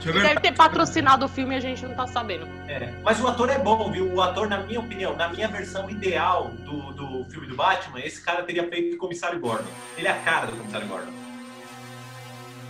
Deve 0.00 0.40
ter 0.40 0.52
patrocinado 0.52 1.26
o 1.26 1.28
filme 1.28 1.54
e 1.54 1.58
a 1.58 1.60
gente 1.60 1.84
não 1.84 1.94
tá 1.94 2.06
sabendo. 2.06 2.46
É, 2.66 2.92
mas 3.02 3.20
o 3.20 3.28
ator 3.28 3.50
é 3.50 3.58
bom, 3.58 3.90
viu? 3.92 4.12
O 4.12 4.22
ator, 4.22 4.48
na 4.48 4.58
minha 4.58 4.80
opinião, 4.80 5.14
na 5.14 5.28
minha 5.28 5.46
versão 5.48 5.90
ideal 5.90 6.50
do, 6.64 6.92
do 6.92 7.24
filme 7.30 7.46
do 7.46 7.54
Batman, 7.54 8.00
esse 8.00 8.22
cara 8.22 8.42
teria 8.42 8.66
feito 8.68 8.94
o 8.94 8.98
Comissário 8.98 9.38
Gordon. 9.38 9.70
Ele 9.98 10.08
é 10.08 10.10
a 10.10 10.18
cara 10.18 10.46
do 10.46 10.56
Comissário 10.56 10.88
Gordon. 10.88 11.12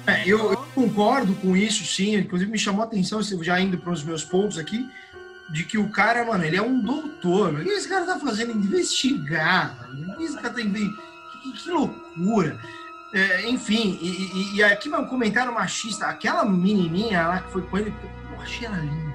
É, 0.06 0.22
eu, 0.26 0.50
eu, 0.50 0.56
concordo 0.74 1.34
com 1.34 1.56
isso, 1.56 1.84
sim. 1.84 2.16
Inclusive, 2.16 2.50
me 2.50 2.58
chamou 2.58 2.82
a 2.82 2.86
atenção, 2.86 3.22
já 3.22 3.60
indo 3.60 3.78
para 3.78 3.92
os 3.92 4.02
meus 4.02 4.24
pontos 4.24 4.58
aqui, 4.58 4.88
de 5.50 5.64
que 5.64 5.78
o 5.78 5.88
cara, 5.88 6.24
mano, 6.24 6.44
ele 6.44 6.56
é 6.56 6.62
um 6.62 6.80
doutor. 6.80 7.54
O 7.54 7.62
que 7.62 7.70
esse 7.70 7.88
cara 7.88 8.06
tá 8.06 8.18
fazendo? 8.18 8.52
Investigar. 8.52 9.88
O 9.92 10.16
que 10.16 10.24
esse 10.24 10.36
cara 10.36 10.50
tá. 10.50 10.62
Que, 10.62 11.52
que 11.52 11.70
loucura. 11.70 12.58
É, 13.12 13.48
enfim, 13.48 13.98
e, 14.00 14.08
e, 14.08 14.56
e, 14.56 14.62
aqui 14.62 14.88
um 14.88 15.04
comentário 15.04 15.52
machista. 15.52 16.06
Aquela 16.06 16.44
menininha 16.44 17.26
lá 17.26 17.40
que 17.40 17.50
foi 17.50 17.62
com 17.62 17.78
ele, 17.78 17.92
eu 18.32 18.40
achei 18.40 18.66
ela 18.66 18.76
linda. 18.78 19.10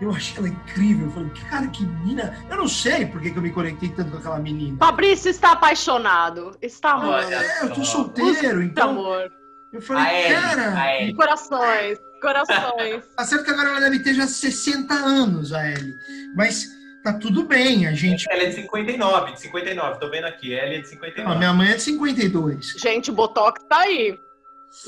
Eu 0.00 0.10
achei 0.12 0.38
ela 0.38 0.48
incrível. 0.48 1.06
Eu 1.06 1.12
falei, 1.12 1.30
cara, 1.50 1.66
que 1.68 1.84
menina. 1.84 2.46
Eu 2.48 2.56
não 2.56 2.68
sei 2.68 3.06
por 3.06 3.20
que, 3.20 3.30
que 3.30 3.38
eu 3.38 3.42
me 3.42 3.50
conectei 3.50 3.90
tanto 3.90 4.12
com 4.12 4.18
aquela 4.18 4.38
menina. 4.38 4.78
Fabrício 4.78 5.28
está 5.28 5.52
apaixonado. 5.52 6.56
Está 6.62 6.92
amor. 6.92 7.20
É, 7.20 7.64
eu 7.64 7.72
tô 7.74 7.84
solteiro, 7.84 8.62
então. 8.62 8.90
Amor. 8.90 9.30
Eu 9.72 9.82
falei, 9.82 10.32
cara. 10.32 11.14
Corações, 11.14 11.98
corações. 12.20 13.04
Tá 13.16 13.24
certo 13.24 13.44
que 13.44 13.50
agora 13.50 13.70
ela 13.70 13.80
deve 13.80 14.00
ter 14.00 14.14
já 14.14 14.26
60 14.26 14.92
anos, 14.94 15.52
a 15.52 15.68
Ellie. 15.68 15.94
Mas 16.34 16.79
tá 17.02 17.12
tudo 17.14 17.44
bem, 17.44 17.86
a 17.86 17.92
gente. 17.92 18.26
Ela 18.30 18.42
é 18.42 18.46
de 18.46 18.56
59, 18.56 19.32
de 19.32 19.40
59, 19.40 20.00
tô 20.00 20.10
vendo 20.10 20.24
aqui. 20.26 20.54
Ela 20.54 20.74
é 20.74 20.78
de 20.78 20.88
59. 20.88 21.30
Não, 21.30 21.38
minha 21.38 21.52
mãe 21.52 21.70
é 21.70 21.76
de 21.76 21.82
52. 21.82 22.74
Gente, 22.78 23.10
o 23.10 23.14
Botox 23.14 23.62
tá 23.68 23.78
aí. 23.78 24.18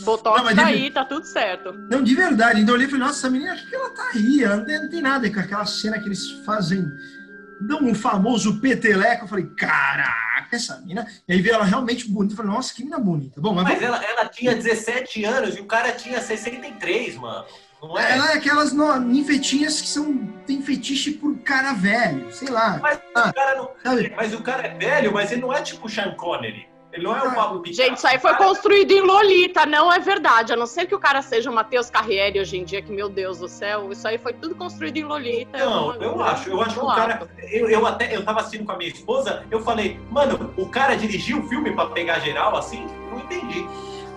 Botox 0.04 0.42
não, 0.42 0.54
tá 0.54 0.66
aí, 0.66 0.90
tá 0.90 1.04
tudo 1.04 1.25
certo. 1.26 1.73
Não, 1.90 2.02
de 2.02 2.14
verdade. 2.14 2.61
Então 2.61 2.75
eu 2.75 2.76
olhei 2.76 2.87
e 2.87 2.90
falei, 2.90 3.04
nossa, 3.04 3.19
essa 3.19 3.31
menina, 3.31 3.52
acho 3.52 3.69
que 3.69 3.75
ela 3.75 3.90
tá 3.90 4.11
aí. 4.14 4.45
Ela 4.45 4.57
não 4.57 4.64
tem, 4.64 4.81
não 4.81 4.88
tem 4.88 5.02
nada 5.02 5.28
com 5.28 5.40
aquela 5.40 5.66
cena 5.66 5.99
que 5.99 6.07
eles 6.07 6.31
fazem. 6.45 6.87
Dão 7.61 7.81
um 7.83 7.95
famoso 7.95 8.61
peteleco. 8.61 9.25
Eu 9.25 9.28
falei, 9.28 9.47
caraca, 9.47 10.31
essa 10.56 10.78
menina. 10.78 11.06
E 11.26 11.32
aí 11.32 11.40
veio 11.40 11.54
ela 11.54 11.64
realmente 11.64 12.09
bonita. 12.09 12.35
Eu 12.35 12.37
falei, 12.37 12.52
nossa, 12.52 12.75
que 12.75 12.80
menina 12.80 12.99
bonita. 12.99 13.40
Bom, 13.40 13.54
mas, 13.54 13.64
mas 13.64 13.82
ela, 13.82 14.02
ela 14.04 14.28
tinha 14.28 14.54
17 14.54 15.25
anos 15.25 15.56
e 15.56 15.61
o 15.61 15.66
cara 15.66 15.92
tinha 15.92 16.21
63, 16.21 17.16
mano. 17.16 17.44
Não 17.82 17.99
é? 17.99 18.12
Ela 18.12 18.32
é 18.32 18.35
aquelas 18.37 18.73
no, 18.73 18.97
ninfetinhas 19.00 19.80
que 19.80 19.88
são, 19.88 20.26
tem 20.47 20.62
fetiche 20.62 21.12
por 21.12 21.37
cara 21.38 21.73
velho, 21.73 22.32
sei 22.32 22.49
lá. 22.49 22.78
Mas, 22.80 23.00
ah, 23.14 23.28
o 23.28 23.35
cara 23.35 23.56
não, 23.56 23.71
mas 24.16 24.32
o 24.32 24.42
cara 24.42 24.68
é 24.68 24.75
velho, 24.75 25.12
mas 25.12 25.32
ele 25.32 25.40
não 25.40 25.52
é 25.52 25.61
tipo 25.62 25.88
Sean 25.88 26.14
Connery. 26.14 26.71
Ele 26.92 27.04
não 27.04 27.16
é 27.16 27.22
o. 27.22 27.34
Pablo 27.34 27.61
Picasso. 27.61 27.82
Gente, 27.82 27.96
isso 27.96 28.06
aí 28.06 28.18
foi 28.18 28.34
construído 28.34 28.90
em 28.92 29.00
Lolita, 29.00 29.64
não 29.64 29.90
é 29.90 29.99
verdade. 29.99 30.52
A 30.52 30.56
não 30.56 30.66
ser 30.66 30.87
que 30.87 30.94
o 30.94 30.99
cara 30.99 31.22
seja 31.22 31.50
o 31.50 31.54
Matheus 31.54 31.88
Carriere 31.88 32.38
hoje 32.38 32.58
em 32.58 32.64
dia, 32.64 32.82
que, 32.82 32.92
meu 32.92 33.08
Deus 33.08 33.38
do 33.38 33.49
céu, 33.49 33.90
isso 33.90 34.06
aí 34.06 34.18
foi 34.18 34.34
tudo 34.34 34.54
construído 34.54 34.99
em 34.99 35.04
Lolita. 35.04 35.56
Não, 35.58 35.94
eu, 35.94 36.02
eu 36.02 36.22
acho. 36.22 36.50
Eu 36.50 36.61
acho 36.61 36.78
que 36.78 36.84
o 36.84 36.88
cara. 36.88 37.26
Eu, 37.50 37.70
eu 37.70 37.87
até 37.87 38.14
eu 38.14 38.25
tava 38.25 38.40
assistindo 38.40 38.66
com 38.66 38.72
a 38.72 38.76
minha 38.76 38.90
esposa, 38.90 39.44
eu 39.50 39.62
falei, 39.62 39.99
mano, 40.11 40.52
o 40.56 40.68
cara 40.68 40.94
dirigiu 40.94 41.40
o 41.40 41.49
filme 41.49 41.72
pra 41.72 41.87
pegar 41.87 42.18
geral 42.18 42.56
assim? 42.56 42.87
Não 43.11 43.18
entendi. 43.18 43.66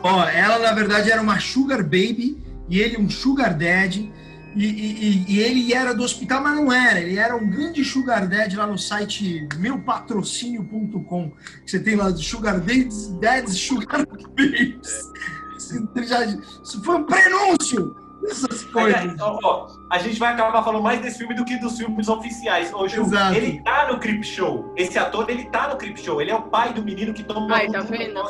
Ó, 0.04 0.24
ela 0.26 0.60
na 0.60 0.74
verdade 0.74 1.10
era 1.10 1.22
uma 1.22 1.40
Sugar 1.40 1.82
Baby 1.82 2.38
e 2.68 2.80
ele 2.80 2.98
um 2.98 3.10
sugar 3.10 3.54
daddy. 3.54 4.12
E, 4.56 4.66
e, 4.66 5.26
e, 5.34 5.40
ele 5.40 5.74
era 5.74 5.94
do 5.94 6.04
hospital, 6.04 6.42
mas 6.42 6.56
não 6.56 6.72
era. 6.72 7.00
Ele 7.00 7.18
era 7.18 7.36
um 7.36 7.50
grande 7.50 7.84
sugar 7.84 8.28
daddy 8.28 8.56
lá 8.56 8.66
no 8.66 8.78
site 8.78 9.48
meupatrocínio.com. 9.58 11.34
Você 11.66 11.80
tem 11.80 11.96
lá 11.96 12.16
sugar 12.16 12.60
daddies, 12.60 13.10
dads, 13.20 13.58
sugar 13.58 14.06
babies. 14.08 15.12
Isso 15.58 16.84
foi 16.84 16.96
um 16.96 17.04
prenúncio 17.04 18.06
essas 18.30 18.64
coisas. 18.66 19.20
ó, 19.20 19.40
ó, 19.44 19.68
a 19.92 20.00
gente 20.00 20.20
vai 20.20 20.34
acabar 20.34 20.64
falando 20.64 20.84
mais 20.84 21.02
desse 21.02 21.18
filme 21.18 21.36
do 21.36 21.46
que 21.46 21.58
dos 21.58 21.78
filmes 21.78 22.08
oficiais. 22.08 22.74
Hoje 22.74 22.98
ele 23.36 23.62
tá 23.64 23.92
no 23.92 24.00
Crip 24.00 24.24
Show. 24.24 24.74
Esse 24.76 24.98
ator, 24.98 25.30
ele 25.30 25.46
tá 25.46 25.68
no 25.70 25.78
Crip 25.78 26.00
Show. 26.00 26.22
Ele 26.22 26.32
é 26.32 26.36
o 26.36 26.44
pai 26.44 26.74
do 26.74 26.84
menino 26.84 27.14
que 27.14 27.24
toma 27.24 27.56
Ai, 27.56 27.68
tá 27.70 27.82
vendo? 27.82 28.22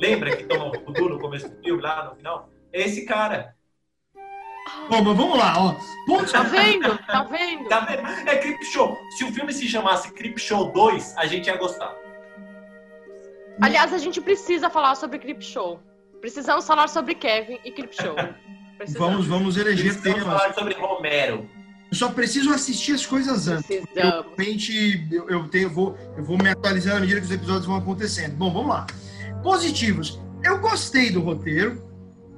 Lembra 0.00 0.36
que 0.36 0.44
toma 0.44 0.66
o 0.66 1.08
no 1.08 1.18
começo 1.18 1.48
do 1.48 1.56
filme, 1.62 1.82
lá 1.82 2.10
no 2.10 2.16
final? 2.16 2.50
É 2.72 2.82
esse 2.82 3.04
cara. 3.04 3.53
Bom, 4.88 5.02
mas 5.02 5.16
vamos 5.16 5.38
lá, 5.38 5.54
ó. 5.58 5.76
Ponto... 6.06 6.30
Tá 6.30 6.42
vendo? 6.42 6.98
Tá 7.06 7.22
vendo? 7.24 7.68
Tá 7.68 7.80
vendo? 7.80 8.28
É 8.28 8.36
Crip 8.36 8.64
Show. 8.64 8.98
Se 9.16 9.24
o 9.24 9.32
filme 9.32 9.52
se 9.52 9.68
chamasse 9.68 10.12
Crip 10.12 10.38
Show 10.38 10.72
2, 10.72 11.16
a 11.16 11.26
gente 11.26 11.46
ia 11.46 11.56
gostar. 11.56 11.94
Aliás, 13.60 13.92
a 13.92 13.98
gente 13.98 14.20
precisa 14.20 14.68
falar 14.68 14.94
sobre 14.94 15.18
Crip 15.18 15.42
Show. 15.42 15.80
Precisamos 16.20 16.66
falar 16.66 16.88
sobre 16.88 17.14
Kevin 17.14 17.58
e 17.64 17.70
Crip 17.70 17.94
Show. 17.94 18.16
Vamos, 18.98 19.26
vamos 19.26 19.56
eleger 19.56 20.00
temas. 20.00 20.24
falar 20.24 20.54
sobre 20.54 20.74
Romero. 20.74 21.48
Eu 21.90 21.96
só 21.96 22.08
preciso 22.08 22.52
assistir 22.52 22.92
as 22.92 23.06
coisas 23.06 23.46
antes. 23.46 23.70
Eu, 23.70 23.84
realmente, 23.94 25.06
eu, 25.12 25.28
eu, 25.28 25.48
tenho, 25.48 25.70
vou, 25.70 25.96
eu 26.16 26.24
vou 26.24 26.36
me 26.36 26.48
atualizando 26.48 26.96
à 26.96 27.00
medida 27.00 27.20
que 27.20 27.26
os 27.26 27.32
episódios 27.32 27.66
vão 27.66 27.76
acontecendo. 27.76 28.34
Bom, 28.34 28.52
vamos 28.52 28.70
lá. 28.70 28.86
Positivos. 29.42 30.20
Eu 30.42 30.58
gostei 30.58 31.10
do 31.10 31.20
roteiro. 31.20 31.93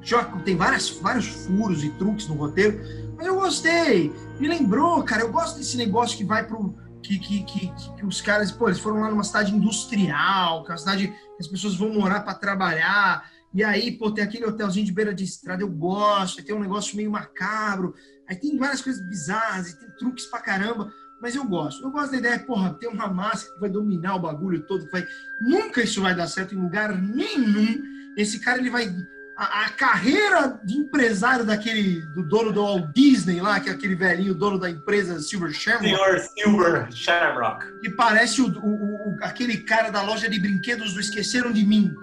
Já 0.06 0.24
tem 0.24 0.56
várias, 0.56 0.88
vários 0.90 1.26
furos 1.26 1.82
e 1.82 1.90
truques 1.90 2.28
no 2.28 2.34
roteiro, 2.34 2.80
mas 3.16 3.26
eu 3.26 3.34
gostei. 3.34 4.12
Me 4.38 4.48
lembrou, 4.48 5.02
cara, 5.02 5.22
eu 5.22 5.32
gosto 5.32 5.58
desse 5.58 5.76
negócio 5.76 6.16
que 6.16 6.24
vai 6.24 6.46
pro. 6.46 6.74
Que, 7.02 7.18
que, 7.18 7.44
que, 7.44 7.72
que 7.96 8.06
os 8.06 8.20
caras, 8.20 8.50
pô, 8.50 8.68
eles 8.68 8.80
foram 8.80 9.00
lá 9.00 9.10
numa 9.10 9.22
cidade 9.22 9.54
industrial, 9.54 10.64
que 10.64 10.70
é 10.70 10.72
uma 10.72 10.78
cidade 10.78 11.08
que 11.08 11.40
as 11.40 11.46
pessoas 11.46 11.76
vão 11.76 11.92
morar 11.94 12.20
para 12.20 12.34
trabalhar 12.34 13.30
e 13.56 13.64
aí, 13.64 13.90
pô, 13.92 14.10
tem 14.10 14.22
aquele 14.22 14.44
hotelzinho 14.44 14.84
de 14.84 14.92
beira 14.92 15.14
de 15.14 15.24
estrada, 15.24 15.62
eu 15.62 15.70
gosto, 15.70 16.44
tem 16.44 16.54
um 16.54 16.60
negócio 16.60 16.94
meio 16.94 17.10
macabro, 17.10 17.94
aí 18.28 18.36
tem 18.36 18.58
várias 18.58 18.82
coisas 18.82 19.00
bizarras, 19.08 19.70
e 19.70 19.80
tem 19.80 19.88
truques 19.96 20.26
pra 20.26 20.42
caramba, 20.42 20.92
mas 21.22 21.34
eu 21.34 21.42
gosto. 21.42 21.82
Eu 21.82 21.90
gosto 21.90 22.10
da 22.10 22.18
ideia, 22.18 22.38
porra, 22.38 22.74
ter 22.74 22.86
uma 22.86 23.08
massa 23.08 23.50
que 23.50 23.58
vai 23.58 23.70
dominar 23.70 24.16
o 24.16 24.20
bagulho 24.20 24.66
todo, 24.66 24.86
vai... 24.90 25.06
Nunca 25.40 25.82
isso 25.82 26.02
vai 26.02 26.14
dar 26.14 26.26
certo 26.26 26.54
em 26.54 26.58
lugar 26.58 26.94
nenhum. 26.94 27.82
Esse 28.18 28.40
cara, 28.40 28.58
ele 28.58 28.68
vai... 28.68 28.94
A, 29.36 29.66
a 29.66 29.68
carreira 29.70 30.58
de 30.64 30.74
empresário 30.76 31.44
daquele, 31.44 32.00
do 32.14 32.22
dono 32.22 32.52
do 32.52 32.62
Walt 32.62 32.86
Disney 32.94 33.40
lá, 33.40 33.60
que 33.60 33.68
é 33.68 33.72
aquele 33.72 33.94
velhinho 33.94 34.34
dono 34.34 34.58
da 34.58 34.70
empresa 34.70 35.20
Silver 35.20 35.52
Shamrock. 35.52 35.84
Senhor 35.84 36.20
Silver 36.20 36.92
Shamrock. 36.92 37.80
Que 37.80 37.90
parece 37.90 38.40
o, 38.40 38.46
o, 38.46 39.10
o, 39.10 39.16
aquele 39.22 39.58
cara 39.58 39.90
da 39.90 40.02
loja 40.02 40.28
de 40.28 40.38
brinquedos 40.38 40.94
do 40.94 41.00
Esqueceram 41.00 41.52
de 41.52 41.64
Mim 41.64 41.94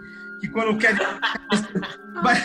que 0.44 0.50
quando 0.50 0.78
quer. 0.78 0.94
vai, 2.22 2.36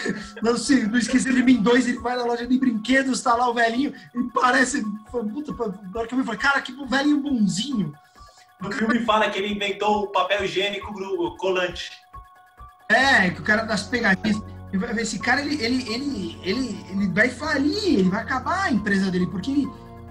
não, 0.40 0.57
se, 0.57 0.87
não 0.87 0.99
esquecer 0.99 1.35
de 1.35 1.42
mim 1.42 1.61
dois, 1.61 1.88
ele 1.88 1.99
vai 1.99 2.16
na 2.16 2.23
loja 2.23 2.47
de 2.47 2.57
brinquedos, 2.57 3.21
tá 3.21 3.35
lá 3.35 3.50
o 3.50 3.54
velhinho, 3.54 3.92
ele 4.14 4.30
parece. 4.33 4.85
Puta, 5.11 5.52
na 5.52 5.99
hora 5.99 6.07
que 6.07 6.14
eu 6.14 6.18
vi, 6.18 6.25
falei, 6.25 6.40
cara, 6.40 6.62
que 6.62 6.73
velhinho 6.87 7.21
bonzinho. 7.21 7.92
No 8.61 8.71
filme 8.73 9.04
fala 9.04 9.28
que 9.30 9.38
ele 9.38 9.52
inventou 9.52 10.04
o 10.04 10.12
papel 10.12 10.45
higiênico 10.45 10.92
colante. 11.37 11.90
É, 12.88 13.30
que 13.30 13.40
o 13.40 13.45
cara 13.45 13.64
das 13.64 13.83
pegadinhas. 13.83 14.40
Esse 14.99 15.19
cara, 15.19 15.41
ele, 15.41 15.63
ele, 15.63 15.93
ele, 15.93 16.41
ele, 16.43 16.87
ele 16.91 17.09
vai 17.09 17.29
falir, 17.29 18.01
ele 18.01 18.11
vai 18.11 18.23
acabar 18.23 18.65
a 18.65 18.71
empresa 18.71 19.11
dele, 19.11 19.27
porque 19.27 19.51
ele 19.51 19.69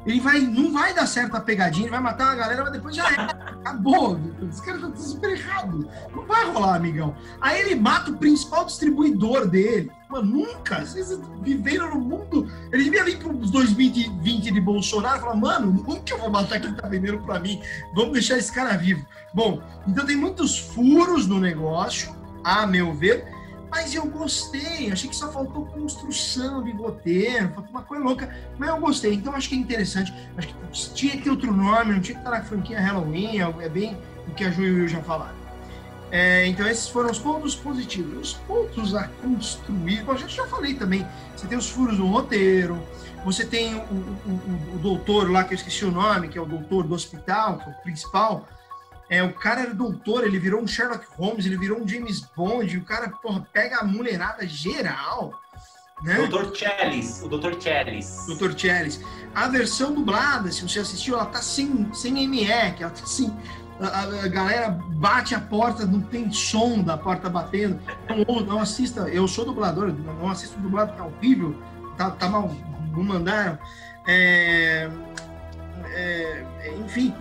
ele 0.07 0.21
vai, 0.21 0.39
não 0.39 0.71
vai 0.71 0.93
dar 0.93 1.05
certo 1.05 1.35
a 1.35 1.41
pegadinha, 1.41 1.83
ele 1.83 1.91
vai 1.91 1.99
matar 1.99 2.31
a 2.31 2.35
galera, 2.35 2.63
mas 2.63 2.71
depois 2.71 2.95
já 2.95 3.11
é. 3.11 3.15
Acabou. 3.19 4.17
Esse 4.49 4.63
cara 4.63 4.79
tá 4.79 4.95
super 4.95 5.31
errado. 5.31 5.85
Não 6.15 6.25
vai 6.25 6.49
rolar, 6.49 6.75
amigão. 6.75 7.13
Aí 7.41 7.59
ele 7.59 7.75
mata 7.75 8.11
o 8.11 8.17
principal 8.17 8.63
distribuidor 8.63 9.49
dele. 9.49 9.91
Mano, 10.09 10.45
nunca. 10.45 10.85
Vocês 10.85 11.19
viveram 11.41 11.93
no 11.93 11.99
mundo. 11.99 12.49
Ele 12.71 12.85
devia 12.85 13.03
vir 13.03 13.19
para 13.19 13.33
os 13.33 13.51
2020 13.51 14.49
de 14.49 14.61
Bolsonaro 14.61 15.17
e 15.17 15.19
falar, 15.19 15.35
mano, 15.35 15.73
nunca 15.73 16.13
eu 16.13 16.19
vou 16.19 16.29
matar 16.29 16.61
quem 16.61 16.73
tá 16.73 16.87
vendendo 16.87 17.19
para 17.19 17.37
mim. 17.41 17.61
Vamos 17.93 18.13
deixar 18.13 18.37
esse 18.37 18.53
cara 18.53 18.77
vivo. 18.77 19.05
Bom, 19.33 19.61
então 19.85 20.05
tem 20.05 20.15
muitos 20.15 20.57
furos 20.57 21.27
no 21.27 21.37
negócio, 21.37 22.15
a 22.45 22.65
meu 22.65 22.93
ver. 22.93 23.27
Mas 23.69 23.93
eu 23.93 24.05
gostei, 24.05 24.91
achei 24.91 25.09
que 25.09 25.15
só 25.15 25.31
faltou 25.31 25.65
construção 25.65 26.63
de 26.63 26.71
roteiro, 26.71 27.49
faltou 27.49 27.71
uma 27.71 27.81
coisa 27.81 28.03
louca, 28.03 28.35
mas 28.57 28.69
eu 28.69 28.79
gostei, 28.79 29.13
então 29.13 29.33
acho 29.35 29.49
que 29.49 29.55
é 29.55 29.57
interessante. 29.57 30.13
Acho 30.37 30.47
que 30.47 30.93
tinha 30.93 31.17
que 31.17 31.23
ter 31.23 31.29
outro 31.29 31.53
nome, 31.53 31.93
não 31.93 31.99
tinha 31.99 32.15
que 32.15 32.25
estar 32.25 32.31
na 32.31 32.43
franquia 32.43 32.79
Halloween, 32.79 33.39
é, 33.39 33.65
é 33.65 33.69
bem 33.69 33.97
o 34.27 34.31
que 34.31 34.45
a 34.45 34.51
Ju 34.51 34.63
e 34.63 34.71
o 34.71 34.75
Will 34.75 34.87
já 34.87 35.01
falaram. 35.01 35.35
É, 36.09 36.45
então 36.47 36.65
esses 36.65 36.87
foram 36.87 37.11
os 37.11 37.19
pontos 37.19 37.53
positivos. 37.55 38.29
Os 38.29 38.33
pontos 38.33 38.95
a 38.95 39.09
construir, 39.21 40.03
bom, 40.03 40.15
já, 40.15 40.27
já 40.27 40.47
falei 40.47 40.73
também, 40.73 41.05
você 41.35 41.47
tem 41.47 41.57
os 41.57 41.69
furos 41.69 41.99
no 41.99 42.07
roteiro, 42.07 42.81
você 43.25 43.45
tem 43.45 43.75
o, 43.75 43.79
o, 43.79 44.31
o, 44.31 44.75
o 44.75 44.79
doutor 44.79 45.29
lá, 45.29 45.43
que 45.43 45.53
eu 45.53 45.57
esqueci 45.57 45.83
o 45.83 45.91
nome, 45.91 46.29
que 46.29 46.37
é 46.37 46.41
o 46.41 46.45
doutor 46.45 46.87
do 46.87 46.95
hospital, 46.95 47.57
que 47.57 47.69
é 47.69 47.73
o 47.73 47.81
principal, 47.81 48.47
é, 49.09 49.23
o 49.23 49.33
cara 49.33 49.61
era 49.61 49.73
doutor, 49.73 50.25
ele 50.25 50.37
virou 50.37 50.61
um 50.61 50.67
Sherlock 50.67 51.05
Holmes, 51.17 51.45
ele 51.45 51.57
virou 51.57 51.81
um 51.81 51.87
James 51.87 52.21
Bond, 52.35 52.77
o 52.77 52.83
cara, 52.83 53.09
porra, 53.09 53.47
pega 53.53 53.77
a 53.77 53.83
mulherada 53.83 54.45
geral. 54.45 55.33
Né? 56.03 56.27
Dr. 56.27 56.53
Chalice, 56.53 57.23
o 57.23 57.27
Dr. 57.27 57.59
Chalice. 57.59 58.37
Dr. 58.37 58.55
Chalice. 58.55 59.03
A 59.33 59.47
versão 59.47 59.93
dublada, 59.93 60.51
se 60.51 60.61
você 60.61 60.79
assistiu, 60.79 61.15
ela 61.15 61.25
tá 61.25 61.41
sem, 61.41 61.91
sem 61.93 62.27
ME, 62.27 62.45
que 62.75 62.83
ela 62.83 62.91
tá 62.91 63.03
assim. 63.03 63.33
A, 63.79 64.01
a, 64.01 64.27
galera 64.27 64.69
bate 64.69 65.35
a 65.35 65.39
porta, 65.39 65.85
não 65.85 66.01
tem 66.01 66.31
som 66.31 66.81
da 66.81 66.97
porta 66.97 67.29
batendo. 67.29 67.79
Não, 68.09 68.41
não 68.41 68.59
assista, 68.59 69.01
eu 69.09 69.27
sou 69.27 69.45
dublador, 69.45 69.93
não 69.93 70.29
assisto 70.29 70.59
dublado 70.59 70.93
que 70.93 70.99
é 70.99 71.03
horrível, 71.03 71.55
tá, 71.95 72.11
tá 72.11 72.27
mal, 72.27 72.51
não 72.91 73.03
mandaram. 73.03 73.57
É, 74.07 74.89
é, 75.93 76.43
enfim, 76.79 77.13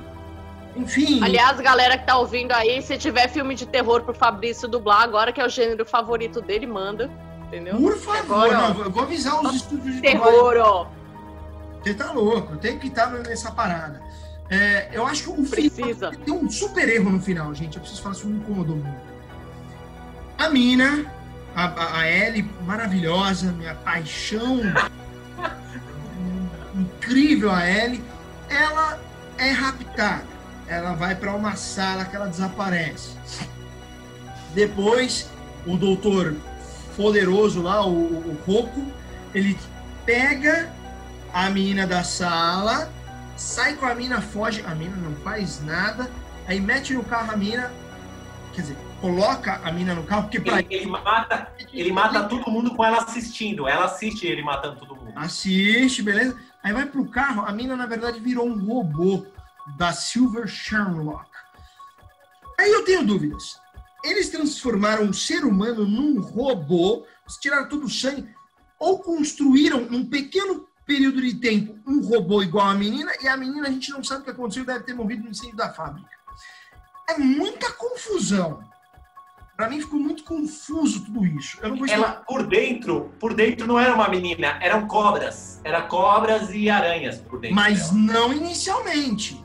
enfim. 0.76 1.23
Aliás, 1.23 1.59
galera 1.61 1.97
que 1.97 2.06
tá 2.06 2.18
ouvindo 2.18 2.52
aí, 2.52 2.83
se 2.83 2.99
tiver 2.99 3.28
filme 3.28 3.54
de 3.54 3.66
terror 3.66 4.02
pro 4.02 4.14
Fabrício 4.14 4.68
dublar 4.68 5.02
agora, 5.02 5.33
que 5.33 5.40
é 5.40 5.47
o 5.47 5.49
gênero 5.49 5.85
favorito 5.87 6.40
dele, 6.40 6.66
manda. 6.66 7.11
Entendeu? 7.47 7.76
Por 7.76 7.97
favor, 7.97 8.50
agora, 8.50 8.75
não, 8.75 8.85
eu 8.85 8.90
vou 8.90 9.04
avisar 9.04 9.40
os 9.40 9.54
estúdios 9.54 9.97
de 9.97 10.02
Terror, 10.02 10.56
ó. 10.59 10.87
Você 11.83 11.95
tá 11.95 12.12
louco, 12.12 12.56
tem 12.56 12.78
que 12.78 12.88
estar 12.88 13.06
nessa 13.06 13.52
parada. 13.52 14.02
É, 14.50 14.90
eu 14.92 15.06
acho 15.06 15.25
que 15.25 15.40
o 15.40 15.49
Precisa. 15.49 16.11
tem 16.11 16.35
um 16.35 16.50
super 16.50 16.88
erro 16.88 17.11
no 17.11 17.21
final, 17.21 17.54
gente. 17.54 17.76
Eu 17.76 17.80
preciso 17.80 18.02
falar 18.02 18.14
isso 18.14 18.26
me 18.26 18.38
incomodou 18.38 18.76
muito. 18.76 19.16
A 20.38 20.49
mina, 20.49 21.06
a, 21.54 22.00
a 22.00 22.11
Ellie, 22.11 22.49
maravilhosa, 22.64 23.52
minha 23.52 23.75
paixão. 23.76 24.61
incrível 26.75 27.50
a 27.50 27.68
Ellie. 27.68 28.04
Ela 28.50 29.00
é 29.38 29.50
raptada 29.50 30.36
ela 30.68 30.94
vai 30.94 31.14
para 31.14 31.35
uma 31.35 31.56
sala 31.56 32.04
que 32.04 32.16
ela 32.16 32.26
desaparece. 32.26 33.16
Depois, 34.54 35.30
o 35.66 35.76
doutor 35.76 36.35
poderoso 36.96 37.62
lá, 37.62 37.87
o, 37.87 37.92
o 37.92 38.38
Roco, 38.46 38.87
ele 39.35 39.58
pega 40.04 40.73
a 41.32 41.50
menina 41.50 41.87
da 41.87 42.02
sala, 42.02 42.90
sai 43.37 43.75
com 43.75 43.87
a 43.87 43.94
mina, 43.94 44.20
foge, 44.20 44.64
a 44.66 44.75
mina 44.75 44.96
não 44.96 45.14
faz 45.16 45.62
nada, 45.62 46.11
aí 46.46 46.58
mete 46.58 46.94
no 46.94 47.04
carro 47.04 47.32
a 47.32 47.37
mina, 47.37 47.70
quer 48.54 48.62
dizer, 48.62 48.76
coloca 49.00 49.61
a 49.62 49.70
mina 49.70 49.94
no 49.94 50.04
carro, 50.04 50.23
porque 50.23 50.40
pra 50.40 50.61
ele, 50.61 50.68
ele 50.70 50.87
mata, 50.87 51.49
ele 51.73 51.92
mata 51.92 52.25
todo 52.25 52.50
mundo 52.50 52.75
com 52.75 52.82
ela 52.82 52.99
assistindo, 53.02 53.68
ela 53.68 53.85
assiste 53.85 54.26
ele 54.26 54.42
matando 54.42 54.76
todo 54.76 54.96
mundo. 54.96 55.12
Assiste, 55.14 56.02
beleza? 56.02 56.37
Aí 56.62 56.73
vai 56.73 56.87
pro 56.87 57.04
carro, 57.06 57.44
a 57.46 57.52
mina 57.52 57.76
na 57.76 57.87
verdade 57.87 58.18
virou 58.18 58.49
um 58.49 58.58
robô 58.64 59.26
da 59.76 59.92
Silver 59.92 60.46
Shamrock. 60.46 61.28
Aí 62.58 62.70
eu 62.70 62.85
tenho 62.85 63.04
dúvidas. 63.04 63.58
Eles 64.04 64.30
transformaram 64.30 65.04
um 65.04 65.12
ser 65.12 65.44
humano 65.44 65.87
num 65.87 66.20
robô, 66.20 67.04
tiraram 67.40 67.68
todo 67.68 67.87
o 67.87 67.90
sangue, 67.90 68.35
ou 68.78 69.00
construíram 69.00 69.80
num 69.80 70.06
pequeno 70.06 70.68
período 70.85 71.20
de 71.20 71.35
tempo 71.35 71.76
um 71.87 72.00
robô 72.00 72.42
igual 72.42 72.68
a 72.68 72.75
menina, 72.75 73.12
e 73.20 73.26
a 73.26 73.37
menina 73.37 73.66
a 73.66 73.70
gente 73.70 73.90
não 73.90 74.04
sabe 74.04 74.20
o 74.20 74.25
que 74.25 74.30
aconteceu, 74.30 74.64
deve 74.64 74.85
ter 74.85 74.94
morrido 74.94 75.25
no 75.25 75.30
incêndio 75.30 75.56
da 75.56 75.73
fábrica. 75.73 76.08
É 77.08 77.18
muita 77.18 77.73
confusão. 77.73 78.61
Para 79.56 79.70
mim 79.70 79.80
ficou 79.80 79.99
muito 79.99 80.23
confuso 80.23 81.04
tudo 81.06 81.25
isso. 81.25 81.58
Ela 81.62 82.11
por 82.26 82.46
dentro, 82.46 83.11
por 83.18 83.32
dentro 83.32 83.66
não 83.66 83.80
era 83.80 83.94
uma 83.94 84.06
menina, 84.06 84.58
eram 84.61 84.87
cobras, 84.87 85.61
era 85.64 85.82
cobras 85.82 86.50
e 86.52 86.68
aranhas 86.68 87.18
por 87.18 87.40
dentro. 87.40 87.56
Mas 87.56 87.90
dela. 87.90 88.02
não 88.02 88.32
inicialmente. 88.32 89.42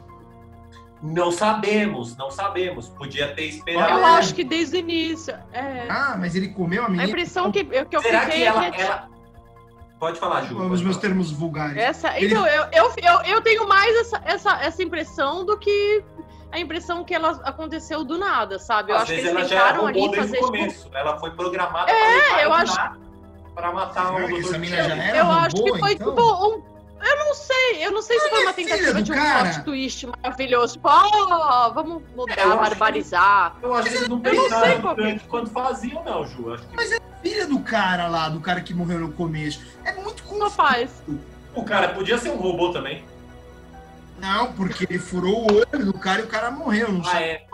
Não 1.01 1.31
sabemos, 1.31 2.15
não 2.15 2.29
sabemos. 2.29 2.87
Podia 2.89 3.33
ter 3.33 3.45
esperado. 3.45 3.91
Eu 3.99 4.05
acho 4.05 4.35
que 4.35 4.43
desde 4.43 4.77
o 4.77 4.79
início. 4.79 5.33
É... 5.51 5.87
Ah, 5.89 6.15
mas 6.19 6.35
ele 6.35 6.49
comeu 6.49 6.83
a 6.83 6.87
menina. 6.87 7.03
A 7.03 7.07
impressão 7.07 7.51
que, 7.51 7.63
que 7.63 7.95
eu 7.95 8.01
Será 8.01 8.21
fiquei 8.21 8.41
que 8.41 8.43
ela, 8.45 8.65
é 8.65 8.71
que... 8.71 8.81
ela, 8.81 9.09
Pode 9.99 10.19
falar, 10.19 10.43
Ju. 10.45 10.57
Os 10.59 10.81
meus 10.81 10.97
termos 10.97 11.31
vulgares. 11.31 11.77
Essa, 11.77 12.19
então, 12.19 12.45
eu, 12.47 12.63
eu, 12.71 12.91
eu, 13.03 13.21
eu 13.35 13.41
tenho 13.41 13.67
mais 13.67 13.95
essa, 13.97 14.21
essa, 14.25 14.61
essa 14.63 14.81
impressão 14.83 15.45
do 15.45 15.57
que 15.59 16.03
a 16.51 16.59
impressão 16.59 17.03
que 17.03 17.13
ela 17.13 17.39
aconteceu 17.43 18.03
do 18.03 18.17
nada, 18.17 18.57
sabe? 18.59 18.91
Eu 18.91 18.95
Às 18.95 19.03
acho 19.03 19.11
que 19.11 19.21
vezes 19.21 19.29
eles 19.31 19.41
ela 19.41 19.49
já 19.61 19.67
tentaram 19.67 19.87
ali 19.87 20.01
desde 20.01 20.17
fazer. 20.17 20.33
tipo, 20.37 20.45
começo. 20.47 20.89
Ela 20.93 21.19
foi 21.19 21.31
programada 21.31 21.91
É, 21.91 22.45
eu 22.45 22.53
acho- 22.53 22.75
pra 23.55 23.71
matar 23.71 24.13
Essa 24.23 24.57
mina 24.57 24.77
Chang. 24.77 24.89
já 24.89 25.03
era 25.03 25.17
eu 25.19 25.31
acho 25.31 25.55
que 25.63 25.77
foi 25.79 25.93
então? 25.93 26.15
tipo 26.15 26.21
um. 26.47 26.70
Eu 27.03 27.15
não 27.17 27.33
sei, 27.33 27.85
eu 27.85 27.91
não 27.91 28.01
sei 28.01 28.19
se 28.19 28.29
foi 28.29 28.41
uma 28.43 28.53
tentativa 28.53 29.01
de 29.01 29.11
um 29.11 29.15
cara. 29.15 29.49
plot 29.53 29.63
twist 29.65 30.07
maravilhoso. 30.07 30.73
Tipo, 30.73 30.87
ó, 30.89 31.69
vamos 31.71 32.03
É, 32.03 32.15
mudar, 32.15 32.37
eu 32.37 32.43
acho 32.43 32.51
que- 32.51 32.69
barbarizar. 32.69 33.55
Eu 33.61 33.73
acho 33.73 33.89
que 33.89 33.95
eles 33.95 34.07
não 34.07 34.21
Eu 34.23 34.33
não 34.33 34.41
sei 34.41 34.49
pensaram 34.49 34.95
que 34.95 35.01
é. 35.01 35.11
tanto 35.13 35.25
quando 35.27 35.49
faziam, 35.49 36.03
não, 36.03 36.25
Ju. 36.27 36.47
Eu 36.49 36.53
Acho 36.53 36.63
que 36.67 37.01
Filha 37.21 37.45
do 37.47 37.59
cara 37.59 38.07
lá, 38.07 38.29
do 38.29 38.39
cara 38.39 38.61
que 38.61 38.73
morreu 38.73 38.99
no 38.99 39.11
começo. 39.13 39.61
É 39.85 39.93
muito 39.93 40.23
Não 40.23 40.29
confuso. 40.39 40.49
faz. 40.55 40.89
o 41.53 41.63
cara 41.63 41.89
podia 41.89 42.17
ser 42.17 42.29
um 42.29 42.35
robô 42.37 42.71
também. 42.71 43.03
Não, 44.19 44.53
porque 44.53 44.85
ele 44.89 44.99
furou 44.99 45.51
o 45.51 45.55
olho 45.55 45.85
do 45.85 45.93
cara 45.93 46.21
e 46.21 46.25
o 46.25 46.27
cara 46.27 46.49
morreu. 46.51 46.91
Não 46.91 47.01
Ah, 47.01 47.11
sei. 47.11 47.23
é. 47.23 47.45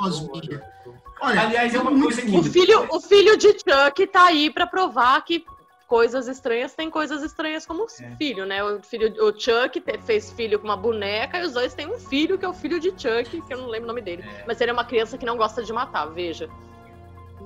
Olha, 1.19 1.41
Aliás, 1.41 1.73
é 1.73 1.79
uma 1.79 1.89
muito 1.91 2.03
coisa 2.15 2.21
que- 2.21 2.37
O 2.37 2.43
filho, 2.43 2.87
o 2.91 2.99
filho 3.01 3.37
de 3.37 3.47
Chuck 3.53 4.07
tá 4.07 4.25
aí 4.25 4.49
pra 4.51 4.67
provar 4.67 5.19
que 5.25 5.43
coisas 5.87 6.27
estranhas 6.27 6.73
têm 6.75 6.89
coisas 6.89 7.23
estranhas 7.23 7.65
como 7.65 7.85
É. 7.85 8.15
filho, 8.17 8.45
né? 8.45 8.63
O 8.63 8.81
filho, 8.83 9.13
o 9.23 9.31
Chuck 9.31 9.81
fez 10.05 10.31
filho 10.31 10.59
com 10.59 10.67
uma 10.67 10.77
boneca 10.77 11.39
e 11.39 11.45
os 11.45 11.53
dois 11.53 11.73
têm 11.73 11.87
um 11.87 11.97
filho 11.97 12.37
que 12.37 12.45
é 12.45 12.49
o 12.49 12.53
filho 12.53 12.79
de 12.79 12.89
Chuck, 12.89 13.41
que 13.41 13.53
eu 13.53 13.57
não 13.57 13.67
lembro 13.67 13.85
o 13.85 13.87
nome 13.87 14.01
dele. 14.01 14.23
É. 14.23 14.43
Mas 14.45 14.59
ele 14.59 14.71
é 14.71 14.73
uma 14.73 14.85
criança 14.85 15.17
que 15.17 15.25
não 15.25 15.37
gosta 15.37 15.63
de 15.63 15.71
matar, 15.71 16.05
veja. 16.07 16.49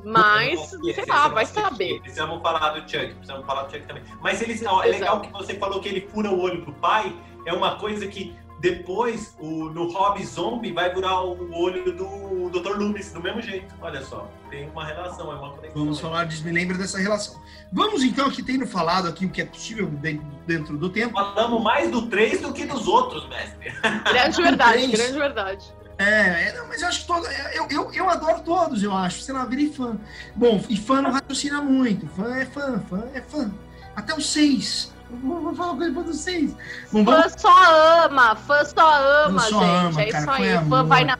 Mas, 0.03 0.69
sei 0.69 1.05
lá, 1.07 1.27
vai 1.27 1.45
saber. 1.45 1.99
Precisamos 2.01 2.41
falar 2.41 2.71
do 2.71 2.79
Chuck, 2.89 3.13
precisamos 3.13 3.45
falar 3.45 3.63
do 3.63 3.71
Chuck 3.71 3.85
também. 3.85 4.03
Mas 4.19 4.41
eles, 4.41 4.65
ó, 4.65 4.83
é 4.83 4.87
legal 4.87 5.21
que 5.21 5.31
você 5.31 5.53
falou 5.55 5.79
que 5.79 5.89
ele 5.89 6.01
fura 6.01 6.29
o 6.31 6.39
olho 6.41 6.65
do 6.65 6.73
pai. 6.73 7.15
É 7.45 7.53
uma 7.53 7.77
coisa 7.77 8.07
que 8.07 8.35
depois, 8.61 9.35
o, 9.39 9.69
no 9.69 9.91
Rob 9.91 10.23
Zombie, 10.23 10.71
vai 10.71 10.93
virar 10.93 11.23
o 11.23 11.51
olho 11.51 11.91
do 11.93 12.47
Dr. 12.51 12.77
Loomis, 12.77 13.11
do 13.11 13.19
mesmo 13.19 13.41
jeito. 13.41 13.73
Olha 13.81 14.03
só, 14.03 14.29
tem 14.51 14.69
uma 14.69 14.85
relação, 14.85 15.31
é 15.31 15.35
uma 15.35 15.49
conexão. 15.49 15.81
Vamos 15.81 15.99
falar 15.99 16.25
disso, 16.25 16.45
me 16.45 16.51
lembra 16.51 16.77
dessa 16.77 16.99
relação. 16.99 17.41
Vamos 17.73 18.03
então, 18.03 18.27
aqui 18.27 18.43
tendo 18.43 18.67
falado 18.67 19.07
aqui 19.07 19.25
o 19.25 19.29
que 19.31 19.41
é 19.41 19.45
possível 19.45 19.87
dentro, 19.87 20.27
dentro 20.45 20.77
do 20.77 20.89
tempo. 20.89 21.13
Falamos 21.13 21.63
mais 21.63 21.89
do 21.89 22.03
3 22.03 22.41
do 22.41 22.53
que 22.53 22.65
dos 22.65 22.87
outros, 22.87 23.27
mestre. 23.29 23.71
Grande 24.05 24.41
verdade, 24.41 24.87
grande 24.87 25.17
verdade. 25.17 25.73
É, 25.97 26.49
é, 26.49 26.53
não, 26.55 26.67
mas 26.67 26.83
eu 26.83 26.87
acho 26.87 27.01
que 27.01 27.07
todo, 27.07 27.25
eu, 27.27 27.67
eu, 27.69 27.93
eu 27.93 28.09
adoro 28.09 28.41
todos, 28.41 28.83
eu 28.83 28.95
acho. 28.95 29.21
Sei 29.21 29.33
lá, 29.33 29.43
virei 29.45 29.71
fã. 29.71 29.97
Bom, 30.35 30.63
e 30.69 30.77
fã 30.77 31.01
não 31.01 31.11
raciocina 31.11 31.61
muito. 31.61 32.07
Fã 32.07 32.35
é 32.35 32.45
fã, 32.45 32.79
fã 32.87 33.07
é 33.13 33.21
fã. 33.21 33.51
Até 33.95 34.13
o 34.13 34.21
6. 34.21 34.93
Vou, 35.23 35.41
vou 35.41 35.55
falar 35.55 35.71
uma 35.73 35.91
coisa 35.93 36.13
6. 36.13 36.51
Bom, 36.91 37.03
vamos 37.03 37.23
Fã 37.23 37.37
só 37.37 38.05
ama, 38.05 38.35
fã 38.35 38.63
só 38.65 39.25
ama, 39.25 39.41
Fã 39.41 39.49
só 39.49 39.59
gente. 39.59 39.69
ama, 39.69 40.01
é 40.01 40.03
isso 40.05 40.11
cara, 40.13 40.25
fã 40.25 40.33
aí. 40.33 40.47
é 40.47 40.53
fã 40.55 40.61
amor. 40.61 40.85
vai, 40.85 41.03
na- 41.03 41.17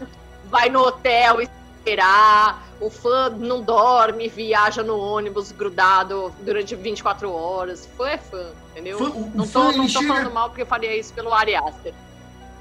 vai 0.49 0.69
no 0.69 0.79
hotel 0.81 1.41
esperar. 1.41 2.63
O 2.79 2.89
fã 2.89 3.29
não 3.29 3.61
dorme, 3.61 4.27
viaja 4.27 4.81
no 4.81 4.97
ônibus 4.97 5.51
grudado 5.51 6.33
durante 6.43 6.75
24 6.75 7.31
horas. 7.31 7.87
Fã 7.97 8.07
é 8.09 8.17
fã, 8.17 8.43
entendeu? 8.71 8.97
Fã- 8.97 9.05
o, 9.05 9.27
o 9.27 9.31
não 9.35 9.45
fã, 9.45 9.61
tô, 9.61 9.69
ele 9.69 9.77
não 9.77 9.85
tô 9.85 9.91
chega, 10.01 10.07
falando 10.13 10.33
mal 10.33 10.49
porque 10.49 10.61
eu 10.63 10.65
faria 10.67 10.95
isso 10.97 11.13
pelo 11.13 11.31
Ari 11.33 11.55
Aster. 11.55 11.93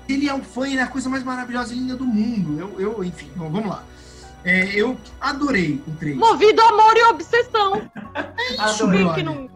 ele 0.09 0.29
é 0.29 0.35
um 0.35 0.43
fã, 0.43 0.67
ele 0.67 0.79
é 0.79 0.83
a 0.83 0.87
coisa 0.89 1.09
mais 1.09 1.23
maravilhosa 1.25 1.73
e 1.73 1.77
linda 1.79 1.97
do 1.97 2.05
mundo. 2.05 2.61
Eu, 2.79 2.81
eu 2.99 3.05
enfim, 3.05 3.31
bom, 3.35 3.49
vamos 3.51 3.71
lá. 3.71 3.83
É, 4.45 4.71
eu 4.75 4.97
adorei 5.21 5.83
o 5.87 5.91
3. 5.93 6.17
Movido 6.17 6.61
amor 6.63 6.97
e 6.97 7.03
obsessão. 7.05 7.91
isso, 8.69 8.85
Adorei. 8.85 9.09
Que 9.15 9.23
não... 9.23 9.49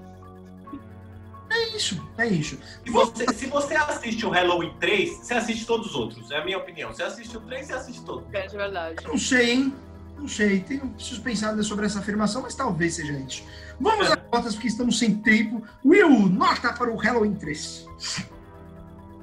É 1.74 1.76
isso, 1.76 2.08
é 2.18 2.26
isso. 2.28 2.58
Se 2.84 2.90
você, 2.90 3.34
se 3.34 3.46
você 3.46 3.74
assiste 3.74 4.24
o 4.24 4.30
Halloween 4.30 4.72
3, 4.78 5.16
você 5.16 5.34
assiste 5.34 5.66
todos 5.66 5.88
os 5.88 5.94
outros. 5.96 6.30
É 6.30 6.38
a 6.38 6.44
minha 6.44 6.56
opinião. 6.56 6.92
Você 6.92 7.02
assiste 7.02 7.36
o 7.36 7.40
3, 7.40 7.66
você 7.66 7.72
assiste 7.72 8.04
todos. 8.04 8.32
É 8.32 8.46
de 8.46 8.56
verdade. 8.56 8.96
Não 9.04 9.18
sei, 9.18 9.50
hein? 9.50 9.74
Não 10.16 10.28
sei. 10.28 10.60
Tenho, 10.60 10.88
preciso 10.90 11.20
pensar 11.20 11.60
sobre 11.64 11.86
essa 11.86 11.98
afirmação, 11.98 12.42
mas 12.42 12.54
talvez 12.54 12.94
seja 12.94 13.12
isso. 13.14 13.42
Vamos 13.80 14.08
às 14.08 14.22
notas, 14.32 14.54
porque 14.54 14.68
estamos 14.68 14.98
sem 15.00 15.16
tempo. 15.16 15.64
Will, 15.84 16.28
nota 16.28 16.72
para 16.72 16.92
o 16.92 16.96
Halloween 16.96 17.34
3. 17.34 17.88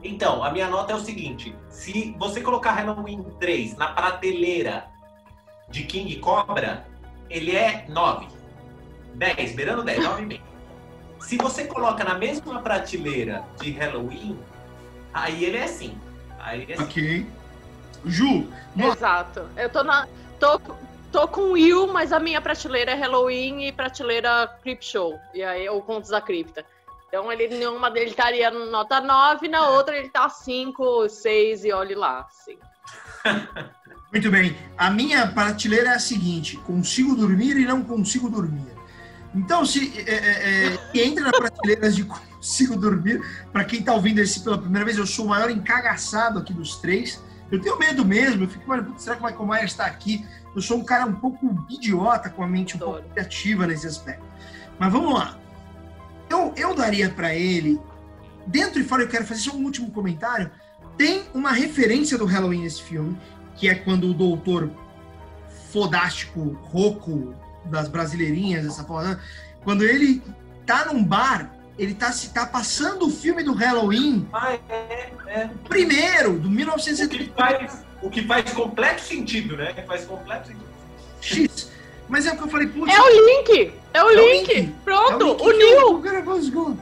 Então, 0.04 0.44
a 0.44 0.52
minha 0.52 0.68
nota 0.68 0.92
é 0.92 0.96
o 0.96 1.00
seguinte: 1.00 1.56
se 1.70 2.14
você 2.20 2.42
colocar 2.42 2.74
Halloween 2.74 3.24
3 3.40 3.78
na 3.78 3.94
prateleira 3.94 4.88
de 5.70 5.84
King 5.84 6.18
Cobra, 6.18 6.86
ele 7.30 7.56
é 7.56 7.86
9. 7.88 8.28
10, 9.16 9.56
beirando 9.56 9.84
10, 9.84 10.04
9,5. 10.04 10.51
Se 11.22 11.38
você 11.38 11.66
coloca 11.66 12.04
na 12.04 12.16
mesma 12.16 12.62
prateleira 12.62 13.44
de 13.60 13.72
Halloween, 13.72 14.38
aí 15.14 15.46
ele 15.46 15.58
é 15.58 15.68
5. 15.68 15.96
Aí 16.40 16.64
ele 16.64 16.74
é 16.74 16.78
5. 16.78 16.90
Ok. 16.90 17.28
Ju, 18.06 18.48
nota. 18.76 18.98
Exato. 18.98 19.50
Eu 19.56 19.70
tô 19.70 19.84
na. 19.84 20.08
Tô, 20.40 20.60
tô 21.12 21.28
com 21.28 21.42
o 21.42 21.52
Will, 21.52 21.88
mas 21.88 22.12
a 22.12 22.20
minha 22.20 22.42
prateleira 22.42 22.92
é 22.92 22.96
Halloween 22.96 23.68
e 23.68 23.72
prateleira 23.72 24.48
Creep 24.64 24.82
Show. 24.82 25.20
E 25.34 25.44
aí, 25.44 25.70
ou 25.70 25.82
Contos 25.82 26.10
da 26.10 26.20
Cripta. 26.20 26.66
Então 27.08 27.32
ele 27.32 27.60
numa 27.60 27.92
dele 27.92 28.10
estaria 28.10 28.50
nota 28.50 29.02
9, 29.02 29.50
na 29.50 29.70
outra 29.70 29.98
ele 29.98 30.10
tá 30.10 30.30
5, 30.30 31.10
6 31.10 31.66
e 31.66 31.72
olhe 31.74 31.94
lá. 31.94 32.28
Sim. 32.32 32.58
Muito 34.12 34.32
bem. 34.32 34.58
A 34.78 34.90
minha 34.90 35.28
prateleira 35.28 35.90
é 35.90 35.96
a 35.96 36.00
seguinte: 36.00 36.58
consigo 36.58 37.16
dormir 37.16 37.58
e 37.58 37.66
não 37.66 37.84
consigo 37.84 38.30
dormir. 38.30 38.71
Então, 39.34 39.66
se 39.66 39.94
é, 40.00 40.14
é, 40.14 40.80
é, 40.94 41.06
entra 41.06 41.24
na 41.26 41.32
prateleira 41.32 41.90
de 41.90 42.04
consigo 42.42 42.76
dormir, 42.76 43.22
para 43.52 43.64
quem 43.64 43.80
está 43.80 43.94
ouvindo 43.94 44.20
esse 44.20 44.42
pela 44.42 44.58
primeira 44.58 44.84
vez, 44.84 44.98
eu 44.98 45.06
sou 45.06 45.26
o 45.26 45.30
maior 45.30 45.50
encagaçado 45.50 46.40
aqui 46.40 46.54
dos 46.54 46.76
três. 46.78 47.22
Eu 47.52 47.62
tenho 47.62 47.78
medo 47.78 48.04
mesmo. 48.04 48.44
Eu 48.44 48.50
fico, 48.50 48.68
mano, 48.68 48.94
será 48.98 49.16
que 49.16 49.24
o 49.24 49.26
Michael 49.26 49.48
Myers 49.48 49.72
está 49.72 49.86
aqui? 49.86 50.26
Eu 50.56 50.62
sou 50.62 50.78
um 50.78 50.84
cara 50.84 51.06
um 51.06 51.16
pouco 51.16 51.66
idiota, 51.70 52.30
com 52.30 52.44
a 52.44 52.48
mente 52.48 52.76
um 52.76 52.80
pouco 52.80 53.04
criativa 53.10 53.68
nesse 53.68 53.88
aspecto. 53.88 54.26
Mas 54.80 54.92
vamos 54.92 55.14
lá. 55.14 55.38
Eu, 56.30 56.54
eu 56.56 56.74
daria 56.74 57.10
para 57.10 57.36
ele, 57.36 57.80
dentro 58.48 58.80
e 58.80 58.84
fora, 58.84 59.04
eu 59.04 59.08
quero 59.08 59.26
fazer 59.26 59.42
só 59.42 59.56
um 59.56 59.64
último 59.64 59.92
comentário. 59.92 60.50
Tem 60.98 61.24
uma 61.34 61.52
referência 61.52 62.18
do 62.18 62.26
Halloween 62.26 62.64
nesse 62.64 62.82
filme, 62.82 63.18
que 63.56 63.68
é 63.68 63.76
quando 63.76 64.10
o 64.10 64.14
doutor 64.14 64.72
fodástico, 65.72 66.58
rouco 66.64 67.34
das 67.66 67.88
brasileirinhas, 67.88 68.66
essa 68.66 68.84
porra, 68.84 69.04
né? 69.04 69.20
quando 69.64 69.84
ele 69.84 70.22
tá 70.66 70.86
num 70.86 71.04
bar, 71.04 71.54
ele 71.78 71.94
tá, 71.94 72.12
se 72.12 72.30
tá 72.34 72.46
passando 72.46 73.08
o 73.08 73.12
filme 73.12 73.44
do 73.44 73.54
Halloween, 73.54 74.28
Ah, 74.34 74.54
é, 74.70 75.10
é. 75.28 75.50
primeiro, 75.68 76.34
do 76.34 76.40
O 76.48 76.52
que 76.52 76.56
1970 76.58 77.34
faz, 77.36 77.86
o 78.02 78.10
que 78.10 78.24
faz 78.24 78.52
completo 78.52 79.02
sentido, 79.02 79.56
né? 79.58 79.74
Faz 79.88 80.06
completo 80.06 80.48
sentido. 80.48 80.66
X. 81.22 81.72
Mas 82.10 82.26
é 82.26 82.34
o 82.34 82.38
que 82.38 82.44
eu 82.44 82.48
falei, 82.50 82.68
putz, 82.68 82.94
É 82.94 83.00
o 83.00 83.10
link! 83.10 83.74
É 83.94 84.04
o 84.04 84.10
É 84.10 84.14
o 84.14 84.32
link! 84.32 84.54
link. 84.54 84.76
Pronto, 84.84 85.24
é 85.24 85.44
o 85.44 85.52
link 85.52 85.84
o 85.86 86.00
cara 86.02 86.22
rasgou. 86.24 86.78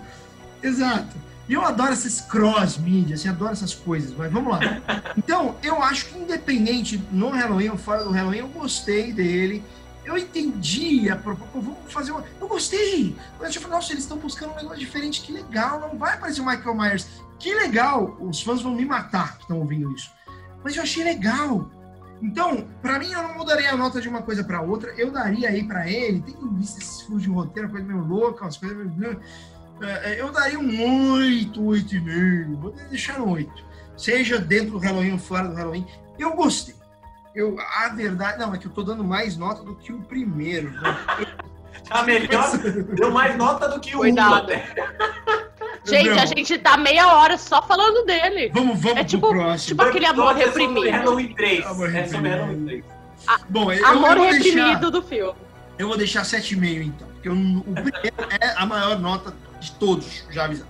Exato. 0.62 1.18
E 1.48 1.54
eu 1.54 1.64
adoro 1.64 1.92
essas 1.94 2.22
cross-mídia, 2.22 3.16
assim, 3.16 3.28
adoro 3.28 3.52
essas 3.52 3.74
coisas, 3.74 4.14
mas 4.16 4.32
vamos 4.32 4.52
lá. 4.52 4.60
Então, 5.18 5.56
eu 5.64 5.82
acho 5.84 6.06
que 6.08 6.20
independente 6.20 7.02
no 7.12 7.30
Halloween 7.30 7.70
ou 7.70 7.78
fora 7.78 8.04
do 8.04 8.12
Halloween, 8.12 8.40
eu 8.40 8.48
gostei 8.48 9.12
dele. 9.14 9.64
Eu 10.10 10.18
entendi 10.18 11.08
a 11.08 11.16
proposta. 11.16 11.60
Vamos 11.60 11.94
fazer 11.94 12.12
uma. 12.12 12.24
Eu 12.42 12.48
gostei. 12.48 13.16
Eu 13.40 13.52
falei, 13.54 13.70
nossa, 13.70 13.94
eles 13.94 14.04
estão 14.04 14.18
buscando 14.18 14.54
um 14.54 14.56
negócio 14.56 14.80
diferente, 14.80 15.22
que 15.22 15.32
legal. 15.32 15.80
Não 15.80 16.00
vai 16.00 16.16
aparecer 16.16 16.42
o 16.42 16.46
Michael 16.46 16.76
Myers. 16.76 17.08
Que 17.38 17.54
legal. 17.54 18.18
Os 18.20 18.42
fãs 18.42 18.64
vão 18.64 18.74
me 18.74 18.86
matar 18.86 19.36
que 19.36 19.44
estão 19.44 19.60
ouvindo 19.60 19.92
isso. 19.94 20.12
Mas 20.64 20.76
eu 20.76 20.82
achei 20.82 21.04
legal. 21.04 21.70
Então, 22.24 22.68
pra 22.82 22.98
mim, 22.98 23.12
eu 23.12 23.22
não 23.22 23.36
mudaria 23.36 23.72
a 23.72 23.78
nota 23.78 24.02
de 24.02 24.10
uma 24.10 24.24
coisa 24.24 24.44
pra 24.44 24.62
outra. 24.62 24.92
Eu 24.98 25.12
daria 25.12 25.48
aí 25.48 25.64
pra 25.64 25.88
ele. 25.88 26.22
Tem 26.22 26.36
esses 26.60 27.02
furos 27.02 27.22
de 27.22 27.30
roteiro, 27.30 27.70
coisa 27.70 27.86
meio 27.86 28.04
louca, 28.04 28.46
umas 28.46 28.58
coisas 28.58 28.78
meio. 28.98 29.22
É, 29.80 30.14
é, 30.14 30.22
Eu 30.22 30.32
daria 30.32 30.60
um 30.60 31.12
8, 31.14 31.62
8,5. 31.62 32.56
Vou 32.56 32.72
deixar 32.90 33.20
no 33.20 33.30
8. 33.30 33.52
Seja 33.96 34.40
dentro 34.40 34.72
do 34.72 34.80
Halloween 34.80 35.12
ou 35.12 35.20
fora 35.20 35.48
do 35.48 35.56
Halloween. 35.56 35.86
Eu 36.18 36.36
gostei. 36.36 36.79
Eu, 37.40 37.56
a 37.58 37.88
verdade. 37.90 38.38
Não, 38.38 38.54
é 38.54 38.58
que 38.58 38.66
eu 38.68 38.72
tô 38.72 38.84
dando 38.84 39.02
mais 39.04 39.38
nota 39.38 39.64
do 39.64 39.74
que 39.76 39.94
o 39.94 40.02
primeiro. 40.02 40.72
né? 40.72 40.98
Tá 41.88 42.04
melhor, 42.04 42.58
deu 42.58 43.12
mais 43.12 43.38
nota 43.38 43.70
do 43.70 43.80
que 43.80 43.96
o 43.96 44.00
Cuidado. 44.00 44.34
1 44.34 44.36
até. 44.44 44.66
Gente, 45.86 46.10
Não. 46.10 46.22
a 46.22 46.26
gente 46.26 46.58
tá 46.58 46.76
meia 46.76 47.08
hora 47.16 47.38
só 47.38 47.62
falando 47.62 48.06
dele. 48.06 48.52
Vamos, 48.54 48.78
vamos 48.80 48.98
É 48.98 49.04
pro 49.04 49.06
tipo- 49.10 49.30
próximo. 49.30 49.68
tipo 49.70 49.82
aquele 49.84 50.06
amor 50.06 50.38
é 50.38 50.48
sobre 50.48 50.64
reprimido. 50.66 50.92
Halloween 50.92 51.34
3. 51.34 51.66
Amor 51.66 51.72
É 51.72 51.74
sobre 51.78 52.00
reprimido. 52.02 52.36
Halloween 52.42 52.66
3. 52.66 52.84
Bom, 53.50 53.72
eu, 53.72 53.86
Amor 53.88 54.10
eu 54.12 54.18
vou 54.18 54.26
reprimido 54.32 54.66
deixar, 54.66 54.90
do 54.92 55.02
filme. 55.02 55.34
eu 55.78 55.88
vou 55.88 55.98
deixar 55.98 56.24
7,5 56.26 56.84
então. 56.84 57.08
Porque 57.08 57.30
eu- 57.30 57.34
o 57.34 57.74
primeiro 57.74 58.16
é 58.42 58.54
a 58.58 58.66
maior 58.66 59.00
nota 59.00 59.34
de 59.62 59.72
todos, 59.74 60.26
já 60.30 60.44
avisado. 60.46 60.70